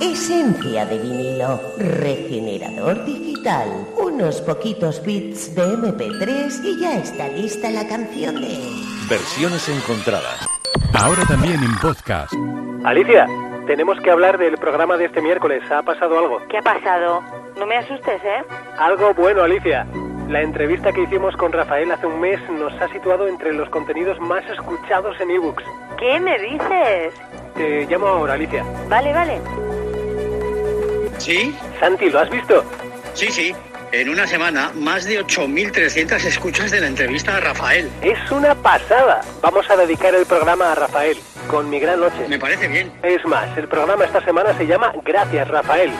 Esencia 0.00 0.86
de 0.86 0.98
vinilo, 0.98 1.60
regenerador 1.78 3.04
digital, 3.04 3.68
unos 3.96 4.40
poquitos 4.40 5.04
bits 5.04 5.54
de 5.54 5.62
MP3 5.62 6.64
y 6.64 6.80
ya 6.80 6.98
está 6.98 7.28
lista 7.28 7.68
la 7.70 7.86
canción 7.86 8.40
de... 8.40 8.58
Versiones 9.08 9.68
encontradas. 9.68 10.46
Ahora 10.94 11.24
también 11.26 11.62
en 11.62 11.76
podcast. 11.78 12.32
Alicia, 12.84 13.26
tenemos 13.66 13.98
que 14.00 14.10
hablar 14.10 14.38
del 14.38 14.56
programa 14.56 14.96
de 14.96 15.06
este 15.06 15.20
miércoles. 15.20 15.62
¿Ha 15.70 15.82
pasado 15.82 16.18
algo? 16.18 16.40
¿Qué 16.48 16.58
ha 16.58 16.62
pasado? 16.62 17.22
No 17.58 17.66
me 17.66 17.76
asustes, 17.76 18.22
¿eh? 18.24 18.44
Algo 18.78 19.12
bueno, 19.14 19.42
Alicia. 19.42 19.86
La 20.28 20.42
entrevista 20.42 20.92
que 20.92 21.02
hicimos 21.02 21.34
con 21.36 21.52
Rafael 21.52 21.90
hace 21.90 22.06
un 22.06 22.20
mes 22.20 22.38
nos 22.50 22.72
ha 22.80 22.88
situado 22.92 23.26
entre 23.26 23.52
los 23.52 23.68
contenidos 23.70 24.20
más 24.20 24.44
escuchados 24.48 25.18
en 25.20 25.30
ebooks. 25.30 25.64
¿Qué 25.98 26.20
me 26.20 26.38
dices? 26.38 27.14
Te 27.58 27.86
llamo 27.86 28.06
ahora, 28.06 28.34
Alicia. 28.34 28.64
Vale, 28.88 29.12
vale. 29.12 29.40
¿Sí? 31.18 31.52
Santi, 31.80 32.08
¿lo 32.08 32.20
has 32.20 32.30
visto? 32.30 32.64
Sí, 33.14 33.26
sí. 33.32 33.52
En 33.90 34.08
una 34.08 34.28
semana, 34.28 34.70
más 34.76 35.06
de 35.06 35.20
8.300 35.20 36.24
escuchas 36.24 36.70
de 36.70 36.80
la 36.80 36.86
entrevista 36.86 37.36
a 37.36 37.40
Rafael. 37.40 37.90
Es 38.00 38.30
una 38.30 38.54
pasada. 38.54 39.22
Vamos 39.42 39.68
a 39.68 39.76
dedicar 39.76 40.14
el 40.14 40.24
programa 40.24 40.70
a 40.70 40.76
Rafael, 40.76 41.18
con 41.48 41.68
mi 41.68 41.80
gran 41.80 41.98
noche. 41.98 42.28
Me 42.28 42.38
parece 42.38 42.68
bien. 42.68 42.92
Es 43.02 43.24
más, 43.26 43.58
el 43.58 43.66
programa 43.66 44.04
esta 44.04 44.24
semana 44.24 44.56
se 44.56 44.64
llama 44.64 44.92
Gracias, 45.04 45.48
Rafael. 45.48 45.90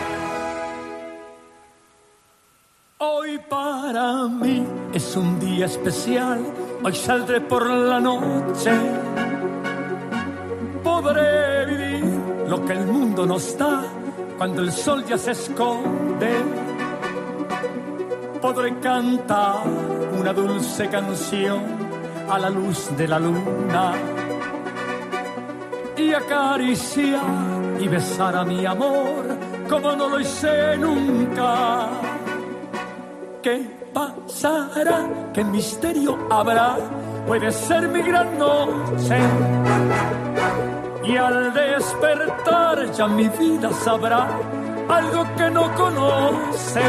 Hoy 2.98 3.40
para 3.50 4.28
mí 4.28 4.64
es 4.94 5.16
un 5.16 5.40
día 5.40 5.66
especial, 5.66 6.40
hoy 6.84 6.94
saldré 6.94 7.40
por 7.40 7.68
la 7.68 7.98
noche. 7.98 8.70
Podré 11.00 11.64
vivir 11.64 12.04
lo 12.48 12.66
que 12.66 12.72
el 12.72 12.84
mundo 12.84 13.24
nos 13.24 13.56
da 13.56 13.84
cuando 14.36 14.62
el 14.62 14.72
sol 14.72 15.04
ya 15.04 15.16
se 15.16 15.30
esconde. 15.30 16.30
Podré 18.42 18.80
cantar 18.80 19.62
una 20.18 20.32
dulce 20.32 20.88
canción 20.88 21.62
a 22.28 22.36
la 22.40 22.50
luz 22.50 22.90
de 22.96 23.06
la 23.06 23.20
luna 23.20 23.92
y 25.96 26.12
acariciar 26.12 27.78
y 27.78 27.86
besar 27.86 28.34
a 28.34 28.44
mi 28.44 28.66
amor 28.66 29.24
como 29.68 29.94
no 29.94 30.08
lo 30.08 30.18
hice 30.18 30.76
nunca. 30.78 31.90
¿Qué 33.40 33.70
pasará? 33.94 35.30
¿Qué 35.32 35.44
misterio 35.44 36.18
habrá? 36.28 36.76
Puede 37.24 37.52
ser 37.52 37.88
mi 37.88 38.02
gran 38.02 38.36
noche. 38.36 39.57
Y 41.08 41.16
al 41.16 41.54
despertar 41.54 42.92
ya 42.92 43.06
mi 43.08 43.28
vida 43.28 43.72
sabrá 43.72 44.28
algo 44.90 45.24
que 45.36 45.50
no 45.50 45.74
conoce. 45.74 46.82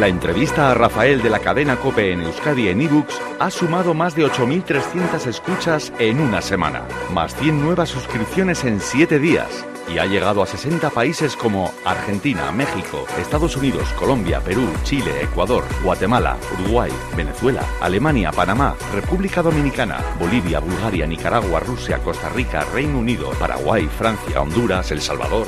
La 0.00 0.08
entrevista 0.08 0.70
a 0.70 0.74
Rafael 0.74 1.20
de 1.20 1.28
la 1.28 1.40
cadena 1.40 1.76
Cope 1.76 2.10
en 2.10 2.22
Euskadi 2.22 2.68
en 2.68 2.80
ebooks 2.80 3.20
ha 3.38 3.50
sumado 3.50 3.92
más 3.92 4.14
de 4.14 4.24
8.300 4.24 5.26
escuchas 5.26 5.92
en 5.98 6.20
una 6.20 6.40
semana, 6.40 6.84
más 7.12 7.36
100 7.36 7.60
nuevas 7.60 7.90
suscripciones 7.90 8.64
en 8.64 8.80
7 8.80 9.18
días 9.18 9.66
y 9.92 9.98
ha 9.98 10.06
llegado 10.06 10.42
a 10.42 10.46
60 10.46 10.88
países 10.88 11.36
como 11.36 11.70
Argentina, 11.84 12.50
México, 12.50 13.04
Estados 13.18 13.58
Unidos, 13.58 13.90
Colombia, 13.92 14.40
Perú, 14.40 14.66
Chile, 14.84 15.12
Ecuador, 15.20 15.64
Guatemala, 15.84 16.38
Uruguay, 16.58 16.90
Venezuela, 17.14 17.62
Alemania, 17.82 18.32
Panamá, 18.32 18.76
República 18.94 19.42
Dominicana, 19.42 19.98
Bolivia, 20.18 20.60
Bulgaria, 20.60 21.06
Nicaragua, 21.06 21.60
Rusia, 21.60 21.98
Costa 21.98 22.30
Rica, 22.30 22.64
Reino 22.72 22.98
Unido, 23.00 23.32
Paraguay, 23.38 23.86
Francia, 23.98 24.40
Honduras, 24.40 24.90
El 24.92 25.02
Salvador. 25.02 25.46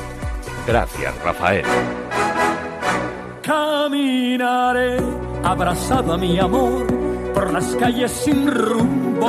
Gracias, 0.66 1.14
Rafael. 1.24 1.64
Caminaré 3.52 4.96
abrazado 5.44 6.14
a 6.14 6.16
mi 6.16 6.38
amor 6.38 6.86
por 7.34 7.52
las 7.52 7.66
calles 7.76 8.10
sin 8.10 8.50
rumbo. 8.50 9.28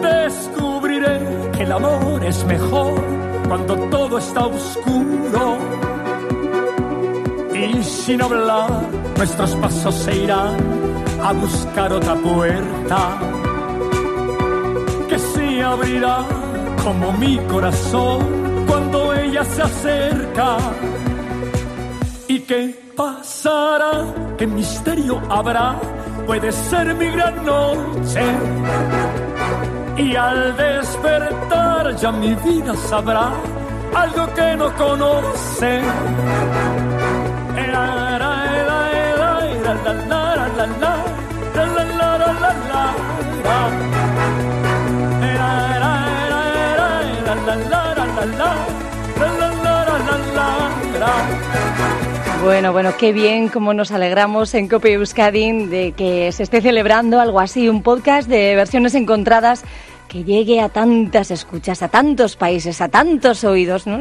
Descubriré 0.00 1.18
que 1.56 1.62
el 1.64 1.72
amor 1.72 2.24
es 2.24 2.44
mejor 2.44 3.02
cuando 3.48 3.74
todo 3.94 4.18
está 4.18 4.46
oscuro. 4.46 5.58
Y 7.52 7.82
sin 7.82 8.22
hablar, 8.22 8.70
nuestros 9.16 9.56
pasos 9.56 9.94
se 9.96 10.18
irán 10.18 10.56
a 11.20 11.32
buscar 11.32 11.92
otra 11.92 12.14
puerta 12.14 13.18
que 15.08 15.18
se 15.18 15.62
abrirá 15.64 16.18
como 16.84 17.12
mi 17.14 17.38
corazón 17.50 18.20
cuando 18.68 19.14
ella 19.14 19.42
se 19.42 19.62
acerca. 19.62 20.58
¿Y 22.28 22.40
qué 22.40 22.74
pasará? 22.94 24.04
¿Qué 24.36 24.46
misterio 24.46 25.18
habrá? 25.30 25.76
Puede 26.26 26.52
ser 26.52 26.94
mi 26.94 27.06
gran 27.06 27.42
noche. 27.44 28.22
Y 29.96 30.14
al 30.14 30.54
despertar 30.56 31.96
ya 31.96 32.12
mi 32.12 32.34
vida 32.34 32.74
sabrá 32.88 33.30
algo 33.94 34.34
que 34.34 34.56
no 34.56 34.74
conoce. 34.76 35.80
La, 37.72 38.18
la, 38.18 38.18
la, 38.18 38.68
la, 38.68 38.84
la, 39.64 39.74
la, 39.74 39.92
la, 39.94 40.36
la, 40.36 40.48
la, 40.48 40.66
la, 40.80 41.08
Bueno, 52.42 52.72
bueno, 52.72 52.96
qué 52.96 53.12
bien 53.12 53.48
cómo 53.48 53.74
nos 53.74 53.90
alegramos 53.90 54.54
en 54.54 54.68
Cope 54.68 54.92
Euskadi 54.92 55.66
de 55.66 55.92
que 55.92 56.30
se 56.30 56.44
esté 56.44 56.60
celebrando 56.60 57.20
algo 57.20 57.40
así, 57.40 57.68
un 57.68 57.82
podcast 57.82 58.28
de 58.28 58.54
versiones 58.54 58.94
encontradas 58.94 59.64
que 60.08 60.22
llegue 60.24 60.60
a 60.60 60.68
tantas 60.68 61.30
escuchas, 61.32 61.82
a 61.82 61.88
tantos 61.88 62.36
países, 62.36 62.80
a 62.80 62.88
tantos 62.88 63.42
oídos. 63.44 63.86
¿no? 63.86 63.98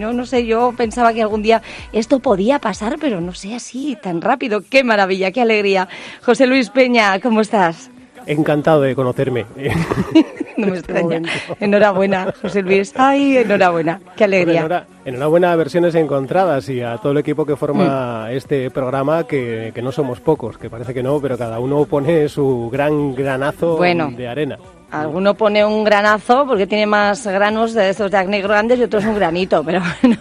Yo 0.00 0.12
no 0.12 0.26
sé, 0.26 0.44
yo 0.46 0.74
pensaba 0.76 1.14
que 1.14 1.22
algún 1.22 1.42
día 1.42 1.62
esto 1.92 2.18
podía 2.18 2.58
pasar, 2.58 2.96
pero 3.00 3.20
no 3.20 3.32
sé 3.32 3.54
así, 3.54 3.96
tan 4.02 4.20
rápido. 4.20 4.62
Qué 4.68 4.82
maravilla, 4.84 5.30
qué 5.30 5.40
alegría. 5.40 5.88
José 6.22 6.46
Luis 6.46 6.70
Peña, 6.70 7.18
¿cómo 7.20 7.40
estás? 7.40 7.90
Encantado 8.26 8.82
de 8.82 8.94
conocerme. 8.94 9.46
No 10.56 10.68
me 10.68 10.78
extraña. 10.78 11.20
Enhorabuena, 11.60 12.32
José 12.40 12.62
Luis. 12.62 12.94
Ay, 12.96 13.36
enhorabuena. 13.36 14.00
Qué 14.16 14.24
alegría. 14.24 14.62
Enhora- 14.62 14.86
enhorabuena 15.04 15.52
a 15.52 15.56
Versiones 15.56 15.94
Encontradas 15.94 16.66
y 16.70 16.80
a 16.80 16.96
todo 16.96 17.12
el 17.12 17.18
equipo 17.18 17.44
que 17.44 17.52
Mm. 17.52 17.56
forma 17.58 18.28
este 18.30 18.70
programa, 18.70 19.24
que, 19.26 19.70
que 19.74 19.82
no 19.82 19.92
somos 19.92 20.20
pocos, 20.20 20.56
que 20.56 20.70
parece 20.70 20.94
que 20.94 21.02
no, 21.02 21.20
pero 21.20 21.36
cada 21.36 21.58
uno 21.60 21.84
pone 21.84 22.26
su 22.30 22.70
gran 22.72 23.14
granazo 23.14 23.76
Bueno. 23.76 24.10
de 24.16 24.26
arena. 24.28 24.58
Alguno 24.90 25.34
pone 25.34 25.62
un 25.62 25.84
granazo 25.84 26.46
porque 26.46 26.66
tiene 26.66 26.86
más 26.86 27.26
granos 27.26 27.74
de 27.74 27.90
estos 27.90 28.10
de 28.10 28.16
acné 28.16 28.40
grandes 28.40 28.78
y 28.78 28.84
otros 28.84 29.04
un 29.04 29.14
granito, 29.16 29.62
pero 29.62 29.82
bueno, 30.02 30.16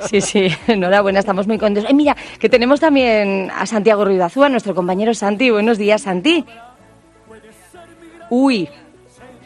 sí, 0.00 0.20
sí, 0.20 0.48
enhorabuena, 0.66 1.20
estamos 1.20 1.46
muy 1.46 1.58
contentos. 1.58 1.88
Eh, 1.88 1.94
mira, 1.94 2.16
que 2.40 2.48
tenemos 2.48 2.80
también 2.80 3.52
a 3.56 3.64
Santiago 3.66 4.04
Ruidazúa, 4.04 4.48
nuestro 4.48 4.74
compañero 4.74 5.14
Santi. 5.14 5.48
Buenos 5.50 5.78
días, 5.78 6.02
Santi. 6.02 6.44
Uy, 8.30 8.68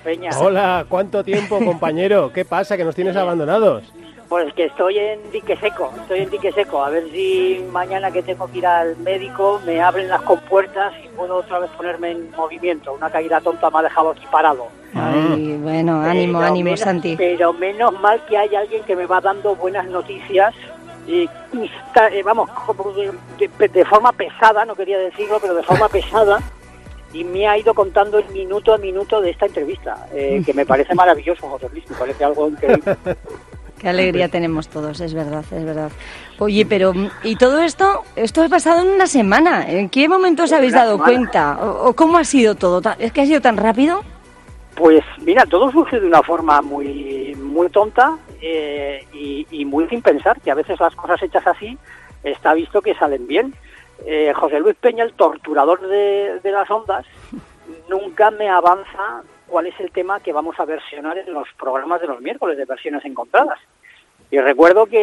Peña, 0.04 0.30
Hola, 0.38 0.86
¿cuánto 0.88 1.22
tiempo, 1.22 1.58
compañero? 1.64 2.32
¿Qué 2.32 2.44
pasa? 2.44 2.76
¿Que 2.76 2.84
nos 2.84 2.94
tienes 2.94 3.16
abandonados? 3.16 3.84
pues 4.28 4.54
que 4.54 4.66
estoy 4.66 4.96
en 4.96 5.18
dique 5.32 5.56
seco, 5.56 5.92
estoy 6.02 6.20
en 6.20 6.30
dique 6.30 6.52
seco, 6.52 6.84
a 6.84 6.88
ver 6.88 7.02
si 7.10 7.66
mañana 7.72 8.12
que 8.12 8.22
tengo 8.22 8.46
que 8.48 8.58
ir 8.58 8.66
al 8.66 8.96
médico 8.98 9.60
me 9.66 9.80
abren 9.82 10.08
las 10.08 10.22
compuertas 10.22 10.92
y 11.04 11.08
puedo 11.08 11.38
otra 11.38 11.58
vez 11.58 11.68
ponerme 11.72 12.12
en 12.12 12.30
movimiento. 12.36 12.92
Una 12.92 13.10
caída 13.10 13.40
tonta 13.40 13.68
me 13.70 13.80
ha 13.80 13.82
dejado 13.82 14.10
aquí 14.10 14.24
parado. 14.30 14.68
ay, 14.94 15.58
bueno, 15.60 16.00
ánimo, 16.00 16.38
Pero 16.38 16.46
ánimo, 16.52 16.64
menos- 16.66 16.78
Santi. 16.78 17.16
Pero 17.16 17.52
menos 17.54 17.92
mal 18.00 18.24
que 18.26 18.38
hay 18.38 18.54
alguien 18.54 18.84
que 18.84 18.94
me 18.94 19.06
va 19.06 19.20
dando 19.20 19.56
buenas 19.56 19.86
noticias. 19.88 20.54
Y, 21.08 21.28
y 21.52 21.70
está- 21.88 22.06
eh, 22.10 22.22
vamos, 22.22 22.48
de- 23.58 23.68
de 23.68 23.84
forma 23.84 24.12
pesada, 24.12 24.64
no 24.64 24.76
quería 24.76 24.98
decirlo, 24.98 25.38
pero 25.40 25.54
de 25.56 25.64
forma 25.64 25.88
pesada, 25.88 26.38
y 27.12 27.24
me 27.24 27.48
ha 27.48 27.58
ido 27.58 27.74
contando 27.74 28.18
el 28.18 28.28
minuto 28.30 28.72
a 28.72 28.78
minuto 28.78 29.20
de 29.20 29.30
esta 29.30 29.46
entrevista, 29.46 30.06
eh, 30.12 30.42
que 30.44 30.54
me 30.54 30.64
parece 30.64 30.94
maravilloso, 30.94 31.48
José 31.48 31.68
Luis, 31.72 31.88
me 31.90 31.96
parece 31.96 32.24
algo 32.24 32.48
increíble. 32.48 32.96
Qué 33.78 33.88
alegría 33.88 34.28
tenemos 34.28 34.68
todos, 34.68 35.00
es 35.00 35.14
verdad, 35.14 35.42
es 35.50 35.64
verdad. 35.64 35.90
Oye, 36.38 36.66
pero 36.66 36.92
¿y 37.22 37.36
todo 37.36 37.62
esto? 37.62 38.02
Esto 38.14 38.42
ha 38.42 38.48
pasado 38.50 38.82
en 38.82 38.88
una 38.88 39.06
semana. 39.06 39.70
¿En 39.70 39.88
qué 39.88 40.06
momento 40.06 40.42
os 40.42 40.52
habéis 40.52 40.74
dado 40.74 40.96
semana. 40.98 41.04
cuenta? 41.04 41.58
¿O, 41.62 41.88
o 41.88 41.92
cómo 41.94 42.18
ha 42.18 42.24
sido 42.24 42.54
todo? 42.56 42.82
¿Es 42.98 43.10
que 43.10 43.22
ha 43.22 43.26
sido 43.26 43.40
tan 43.40 43.56
rápido? 43.56 44.02
Pues 44.74 45.02
mira, 45.22 45.46
todo 45.46 45.70
surge 45.72 45.98
de 45.98 46.06
una 46.06 46.22
forma 46.22 46.60
muy, 46.60 47.34
muy 47.40 47.70
tonta 47.70 48.18
eh, 48.42 49.06
y, 49.14 49.46
y 49.50 49.64
muy 49.64 49.88
sin 49.88 50.02
pensar, 50.02 50.38
que 50.42 50.50
a 50.50 50.54
veces 50.54 50.78
las 50.78 50.94
cosas 50.94 51.22
hechas 51.22 51.46
así 51.46 51.78
está 52.22 52.52
visto 52.52 52.82
que 52.82 52.94
salen 52.94 53.26
bien. 53.26 53.54
Eh, 54.06 54.32
José 54.34 54.60
Luis 54.60 54.76
Peña, 54.76 55.04
el 55.04 55.12
torturador 55.14 55.80
de, 55.86 56.40
de 56.42 56.50
las 56.50 56.70
ondas, 56.70 57.04
nunca 57.88 58.30
me 58.30 58.48
avanza 58.48 59.22
cuál 59.46 59.66
es 59.66 59.78
el 59.80 59.90
tema 59.90 60.20
que 60.20 60.32
vamos 60.32 60.58
a 60.58 60.64
versionar 60.64 61.18
en 61.18 61.32
los 61.32 61.48
programas 61.58 62.00
de 62.00 62.06
los 62.06 62.20
miércoles 62.20 62.56
de 62.56 62.64
versiones 62.64 63.04
encontradas. 63.04 63.58
Y 64.30 64.38
recuerdo 64.38 64.86
que 64.86 64.94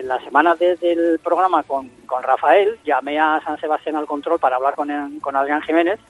eh, 0.00 0.02
la 0.02 0.20
semana 0.20 0.56
desde 0.56 0.92
el 0.92 1.20
programa 1.22 1.62
con, 1.62 1.88
con 2.04 2.22
Rafael 2.22 2.78
llamé 2.84 3.18
a 3.20 3.40
San 3.44 3.58
Sebastián 3.60 3.94
al 3.96 4.06
control 4.06 4.40
para 4.40 4.56
hablar 4.56 4.74
con, 4.74 4.90
el- 4.90 5.20
con 5.20 5.36
Adrián 5.36 5.62
Jiménez, 5.62 6.00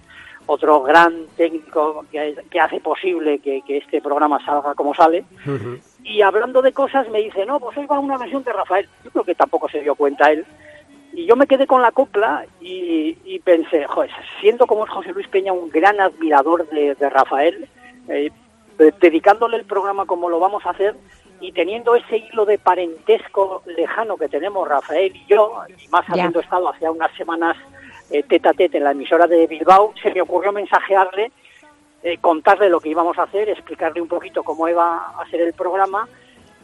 otro 0.46 0.82
gran 0.82 1.26
técnico 1.36 2.04
que, 2.10 2.34
que 2.50 2.60
hace 2.60 2.80
posible 2.80 3.40
que, 3.40 3.60
que 3.62 3.76
este 3.78 4.00
programa 4.00 4.42
salga 4.44 4.74
como 4.74 4.94
sale. 4.94 5.24
Y 6.02 6.22
hablando 6.22 6.62
de 6.62 6.72
cosas 6.72 7.08
me 7.10 7.20
dice, 7.20 7.44
no, 7.46 7.60
pues 7.60 7.76
hoy 7.76 7.86
va 7.86 7.98
una 7.98 8.16
versión 8.18 8.42
de 8.42 8.52
Rafael. 8.52 8.88
Yo 9.04 9.10
creo 9.10 9.24
que 9.24 9.34
tampoco 9.34 9.68
se 9.68 9.80
dio 9.80 9.94
cuenta 9.94 10.30
él. 10.32 10.46
Y 11.14 11.26
yo 11.26 11.36
me 11.36 11.46
quedé 11.46 11.66
con 11.66 11.80
la 11.80 11.92
copla 11.92 12.44
y, 12.60 13.16
y 13.24 13.38
pensé, 13.38 13.86
joder, 13.86 14.10
siendo 14.40 14.66
como 14.66 14.84
es 14.84 14.90
José 14.90 15.12
Luis 15.12 15.28
Peña 15.28 15.52
un 15.52 15.70
gran 15.70 16.00
admirador 16.00 16.68
de, 16.70 16.94
de 16.94 17.10
Rafael, 17.10 17.68
eh, 18.08 18.30
de- 18.78 18.94
dedicándole 19.00 19.56
el 19.58 19.64
programa 19.64 20.06
como 20.06 20.28
lo 20.28 20.40
vamos 20.40 20.66
a 20.66 20.70
hacer 20.70 20.96
y 21.40 21.52
teniendo 21.52 21.94
ese 21.94 22.16
hilo 22.18 22.44
de 22.44 22.58
parentesco 22.58 23.62
lejano 23.66 24.16
que 24.16 24.28
tenemos 24.28 24.66
Rafael 24.66 25.14
y 25.14 25.24
yo, 25.26 25.62
y 25.68 25.88
más 25.88 26.04
habiendo 26.08 26.40
estado 26.40 26.68
hace 26.68 26.88
unas 26.90 27.14
semanas 27.16 27.56
eh, 28.10 28.22
tete 28.22 28.48
a 28.48 28.52
tete 28.52 28.78
en 28.78 28.84
la 28.84 28.90
emisora 28.92 29.26
de 29.26 29.46
Bilbao, 29.46 29.92
se 30.02 30.12
me 30.12 30.20
ocurrió 30.20 30.52
mensajearle 30.52 31.30
eh, 32.02 32.18
contarle 32.18 32.68
lo 32.68 32.80
que 32.80 32.90
íbamos 32.90 33.16
a 33.18 33.22
hacer, 33.22 33.48
explicarle 33.48 34.00
un 34.02 34.08
poquito 34.08 34.42
cómo 34.42 34.68
iba 34.68 35.14
a 35.18 35.26
ser 35.30 35.40
el 35.40 35.54
programa 35.54 36.06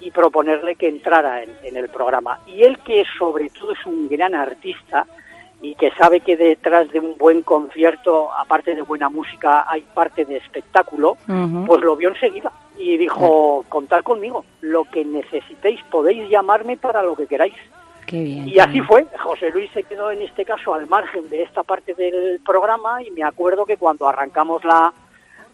y 0.00 0.11
proponerle 0.11 0.76
que 0.76 0.88
entrara 0.88 1.43
en, 1.43 1.50
en 1.62 1.76
el 1.76 1.88
programa. 1.88 2.41
Y 2.47 2.62
él 2.62 2.79
que 2.79 3.05
sobre 3.19 3.50
todo 3.50 3.73
es 3.73 3.87
un 3.87 4.08
gran 4.08 4.35
artista 4.35 5.06
y 5.62 5.75
que 5.75 5.91
sabe 5.93 6.20
que 6.20 6.37
detrás 6.37 6.91
de 6.91 7.00
un 7.00 7.17
buen 7.19 7.43
concierto, 7.43 8.32
aparte 8.32 8.75
de 8.75 8.82
buena 8.82 9.08
música, 9.08 9.64
hay 9.69 9.82
parte 9.82 10.25
de 10.25 10.38
espectáculo, 10.38 11.17
pues 11.67 11.81
lo 11.82 11.97
vio 11.97 12.08
enseguida 12.08 12.50
y 12.79 12.97
dijo, 12.97 13.64
contad 13.69 14.02
conmigo, 14.02 14.44
lo 14.62 14.85
que 14.85 15.05
necesitéis 15.05 15.81
podéis 15.91 16.29
llamarme 16.31 16.79
para 16.79 17.02
lo 17.02 17.14
que 17.14 17.26
queráis. 17.26 17.55
Qué 18.06 18.23
bien. 18.23 18.49
Y 18.49 18.58
así 18.58 18.81
fue. 18.81 19.06
José 19.23 19.50
Luis 19.50 19.70
se 19.73 19.82
quedó 19.82 20.11
en 20.11 20.23
este 20.23 20.44
caso 20.44 20.75
al 20.75 20.88
margen 20.88 21.29
de 21.29 21.43
esta 21.43 21.62
parte 21.62 21.94
del 21.94 22.41
programa 22.44 23.02
y 23.02 23.11
me 23.11 23.23
acuerdo 23.23 23.67
que 23.67 23.76
cuando 23.76 24.08
arrancamos 24.08 24.64
la, 24.64 24.93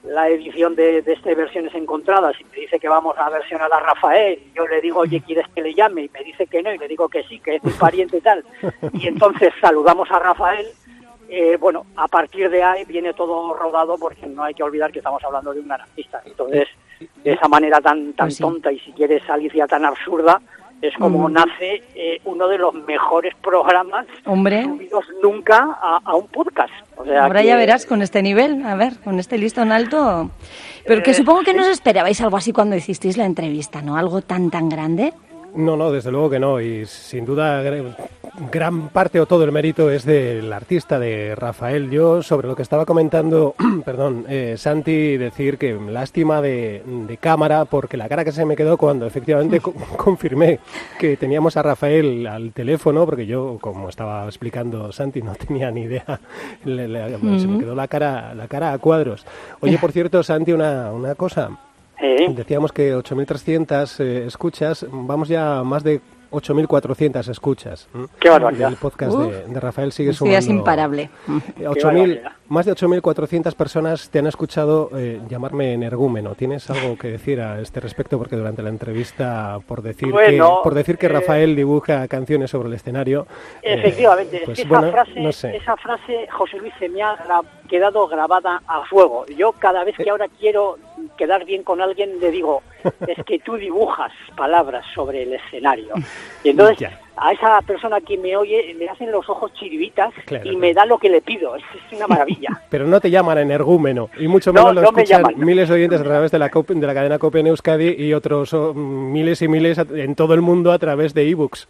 la 0.06 0.28
edición 0.28 0.74
de, 0.76 1.02
de 1.02 1.12
este 1.12 1.34
Versiones 1.34 1.74
Encontradas 1.74 2.34
y 2.40 2.44
me 2.44 2.60
dice 2.60 2.78
que 2.78 2.88
vamos 2.88 3.16
a 3.18 3.28
versionar 3.28 3.72
a 3.72 3.80
Rafael, 3.80 4.38
y 4.38 4.56
yo 4.56 4.66
le 4.66 4.80
digo, 4.80 5.00
oye, 5.00 5.20
¿quieres 5.20 5.46
que 5.54 5.62
le 5.62 5.74
llame? 5.74 6.02
Y 6.04 6.10
me 6.10 6.22
dice 6.24 6.46
que 6.46 6.62
no, 6.62 6.72
y 6.72 6.78
le 6.78 6.88
digo 6.88 7.08
que 7.08 7.22
sí, 7.24 7.40
que 7.40 7.56
es 7.56 7.64
mi 7.64 7.72
pariente 7.72 8.18
y 8.18 8.20
tal. 8.20 8.44
Y 8.92 9.08
entonces 9.08 9.52
saludamos 9.60 10.10
a 10.10 10.18
Rafael. 10.18 10.66
Eh, 11.28 11.56
bueno, 11.58 11.86
a 11.96 12.06
partir 12.06 12.48
de 12.48 12.62
ahí 12.62 12.84
viene 12.84 13.12
todo 13.12 13.52
rodado 13.54 13.98
porque 13.98 14.26
no 14.28 14.44
hay 14.44 14.54
que 14.54 14.62
olvidar 14.62 14.92
que 14.92 14.98
estamos 15.00 15.22
hablando 15.24 15.52
de 15.52 15.58
un 15.58 15.66
gran 15.66 15.80
artista. 15.80 16.22
Entonces, 16.24 16.68
de 17.00 17.32
esa 17.32 17.48
manera 17.48 17.80
tan, 17.80 18.12
tan 18.12 18.26
Pues 18.26 18.36
sí. 18.36 18.42
tonta 18.42 18.70
y 18.70 18.78
si 18.78 18.92
quieres 18.92 19.28
Alicia 19.28 19.66
tan 19.66 19.84
absurda, 19.84 20.40
es 20.82 20.94
como 20.98 21.28
Mm. 21.28 21.32
nace 21.32 21.82
eh, 21.94 22.20
uno 22.24 22.48
de 22.48 22.58
los 22.58 22.74
mejores 22.74 23.34
programas 23.42 24.06
Hombre, 24.24 24.62
subidos 24.64 25.04
nunca 25.22 25.76
a, 25.82 26.00
a 26.04 26.14
un 26.14 26.26
podcast. 26.28 26.72
O 26.96 27.04
sea 27.04 27.24
ahora 27.24 27.40
que- 27.40 27.46
ya 27.48 27.56
verás 27.56 27.86
con 27.86 28.02
este 28.02 28.22
nivel, 28.22 28.64
a 28.64 28.74
ver, 28.74 28.98
con 29.04 29.18
este 29.18 29.38
listón 29.38 29.72
alto. 29.72 30.30
Pero 30.86 31.02
que 31.02 31.10
Eh, 31.12 31.14
supongo 31.14 31.42
que 31.42 31.54
no 31.54 31.62
os 31.62 31.68
esperabais 31.68 32.20
algo 32.20 32.36
así 32.36 32.52
cuando 32.52 32.76
hicisteis 32.76 33.16
la 33.16 33.24
entrevista, 33.24 33.82
¿no? 33.82 33.96
Algo 33.96 34.20
tan, 34.22 34.50
tan 34.50 34.68
grande. 34.68 35.12
No, 35.54 35.74
no, 35.76 35.90
desde 35.90 36.10
luego 36.12 36.28
que 36.30 36.38
no. 36.38 36.60
Y 36.60 36.84
sin 36.86 37.24
duda, 37.24 37.62
gran 38.52 38.88
parte 38.90 39.20
o 39.20 39.26
todo 39.26 39.44
el 39.44 39.52
mérito 39.52 39.90
es 39.90 40.04
del 40.04 40.52
artista, 40.52 40.98
de 40.98 41.34
Rafael. 41.34 41.90
Yo, 41.90 42.22
sobre 42.22 42.48
lo 42.48 42.54
que 42.56 42.62
estaba 42.62 42.84
comentando, 42.84 43.54
perdón, 43.84 44.24
eh, 44.28 44.54
Santi, 44.56 45.16
decir 45.16 45.58
que 45.58 45.74
lástima 45.74 46.40
de, 46.42 46.82
de 46.84 47.16
cámara, 47.16 47.64
porque 47.64 47.96
la 47.96 48.08
cara 48.08 48.24
que 48.24 48.32
se 48.32 48.44
me 48.44 48.56
quedó 48.56 48.76
cuando 48.76 49.06
efectivamente 49.06 49.60
co- 49.60 49.72
confirmé 49.96 50.60
que 50.98 51.16
teníamos 51.16 51.56
a 51.56 51.62
Rafael 51.62 52.26
al 52.26 52.52
teléfono, 52.52 53.04
porque 53.06 53.26
yo, 53.26 53.58
como 53.60 53.88
estaba 53.88 54.24
explicando 54.26 54.92
Santi, 54.92 55.22
no 55.22 55.34
tenía 55.34 55.70
ni 55.70 55.82
idea. 55.82 56.20
Le- 56.64 56.88
le- 56.88 57.38
Se 57.40 57.46
me 57.46 57.58
quedó 57.58 57.74
la 57.74 57.88
cara, 57.88 58.34
la 58.34 58.48
cara 58.48 58.72
a 58.72 58.78
cuadros. 58.78 59.24
Oye, 59.60 59.78
por 59.78 59.92
cierto, 59.92 60.22
Santi, 60.22 60.52
una, 60.52 60.92
una 60.92 61.14
cosa. 61.14 61.50
Eh, 62.00 62.26
Decíamos 62.34 62.72
que 62.72 62.94
8.300 62.94 64.00
eh, 64.04 64.24
escuchas, 64.26 64.84
vamos 64.90 65.28
ya 65.28 65.58
a 65.58 65.64
más 65.64 65.82
de 65.82 66.00
8.400 66.30 67.28
escuchas. 67.28 67.88
¿m? 67.94 68.06
Qué 68.18 68.28
barbaridad. 68.30 68.68
El 68.70 68.76
podcast 68.76 69.16
de, 69.16 69.44
de 69.46 69.60
Rafael 69.60 69.92
sigue 69.92 70.10
Esto 70.10 70.26
ya 70.26 70.38
es 70.38 70.44
sumando. 70.44 70.60
imparable. 70.62 71.02
Eh, 71.28 71.64
8.000 71.66 71.82
barbaridad. 71.84 72.32
Más 72.48 72.66
de 72.66 72.72
8.400 72.72 73.54
personas 73.54 74.10
te 74.10 74.18
han 74.18 74.26
escuchado 74.26 74.90
eh, 74.96 75.20
llamarme 75.28 75.72
energúmeno. 75.72 76.34
¿Tienes 76.34 76.68
algo 76.70 76.96
que 76.96 77.08
decir 77.08 77.40
a 77.40 77.60
este 77.60 77.80
respecto? 77.80 78.18
Porque 78.18 78.36
durante 78.36 78.62
la 78.62 78.68
entrevista, 78.68 79.58
por 79.66 79.82
decir, 79.82 80.10
Bueno, 80.12 80.58
que, 80.58 80.62
por 80.62 80.74
decir 80.74 80.98
que 80.98 81.06
eh, 81.06 81.10
Rafael 81.10 81.56
dibuja 81.56 82.06
canciones 82.08 82.50
sobre 82.50 82.68
el 82.68 82.74
escenario... 82.74 83.26
eh, 83.62 83.74
Efectivamente, 83.74 84.42
pues 84.44 84.58
es 84.58 84.64
que 84.64 84.68
esa, 84.70 84.78
bueno, 84.80 84.92
frase, 84.92 85.20
no 85.20 85.32
sé. 85.32 85.56
esa 85.56 85.76
frase, 85.76 86.28
José 86.30 86.58
Luis, 86.58 86.72
se 86.78 86.88
me 86.88 87.02
ha 87.02 87.16
quedado 87.68 88.06
grabada 88.06 88.62
a 88.66 88.84
fuego. 88.86 89.26
Yo 89.26 89.52
cada 89.52 89.82
vez 89.84 89.94
Eh. 89.98 90.04
que 90.04 90.10
ahora 90.10 90.26
quiero 90.38 90.78
quedar 91.16 91.44
bien 91.44 91.62
con 91.62 91.80
alguien 91.80 92.20
le 92.20 92.30
digo, 92.30 92.62
es 93.06 93.24
que 93.24 93.38
tú 93.40 93.56
dibujas 93.56 94.12
palabras 94.36 94.84
sobre 94.94 95.22
el 95.24 95.32
escenario. 95.34 95.94
Y 96.44 96.50
entonces 96.50 96.78
Ya. 96.78 97.00
A 97.16 97.32
esa 97.32 97.60
persona 97.62 98.00
que 98.00 98.16
me 98.18 98.36
oye 98.36 98.74
le 98.78 98.88
hacen 98.88 99.10
los 99.10 99.28
ojos 99.28 99.52
chiribitas 99.54 100.12
Claro, 100.26 100.44
y 100.44 100.48
claro. 100.50 100.58
me 100.58 100.74
da 100.74 100.86
lo 100.86 100.98
que 100.98 101.08
le 101.08 101.20
pido. 101.22 101.56
Es, 101.56 101.62
es 101.90 101.96
una 101.96 102.06
maravilla. 102.06 102.48
Pero 102.70 102.86
no 102.86 103.00
te 103.00 103.10
llaman 103.10 103.38
energúmeno, 103.38 104.10
y 104.18 104.28
mucho 104.28 104.52
No, 104.52 104.60
menos 104.60 104.74
lo 104.74 104.82
no 104.82 104.92
me 104.92 105.02
escuchan 105.02 105.22
llaman. 105.22 105.44
miles 105.44 105.68
de 105.68 105.74
oyentes 105.74 106.00
a 106.00 106.04
través 106.04 106.30
de 106.30 106.38
la, 106.38 106.48
de 106.48 106.86
la 106.86 106.94
cadena 106.94 107.18
COPE 107.18 107.40
en 107.40 107.46
Euskadi 107.48 107.94
y 107.98 108.12
otros 108.14 108.52
oh, 108.54 108.74
miles 108.74 109.40
y 109.42 109.48
miles 109.48 109.78
en 109.78 110.14
todo 110.14 110.34
el 110.34 110.42
mundo 110.42 110.72
a 110.72 110.78
través 110.78 111.14
de 111.14 111.28
ebooks. 111.28 111.68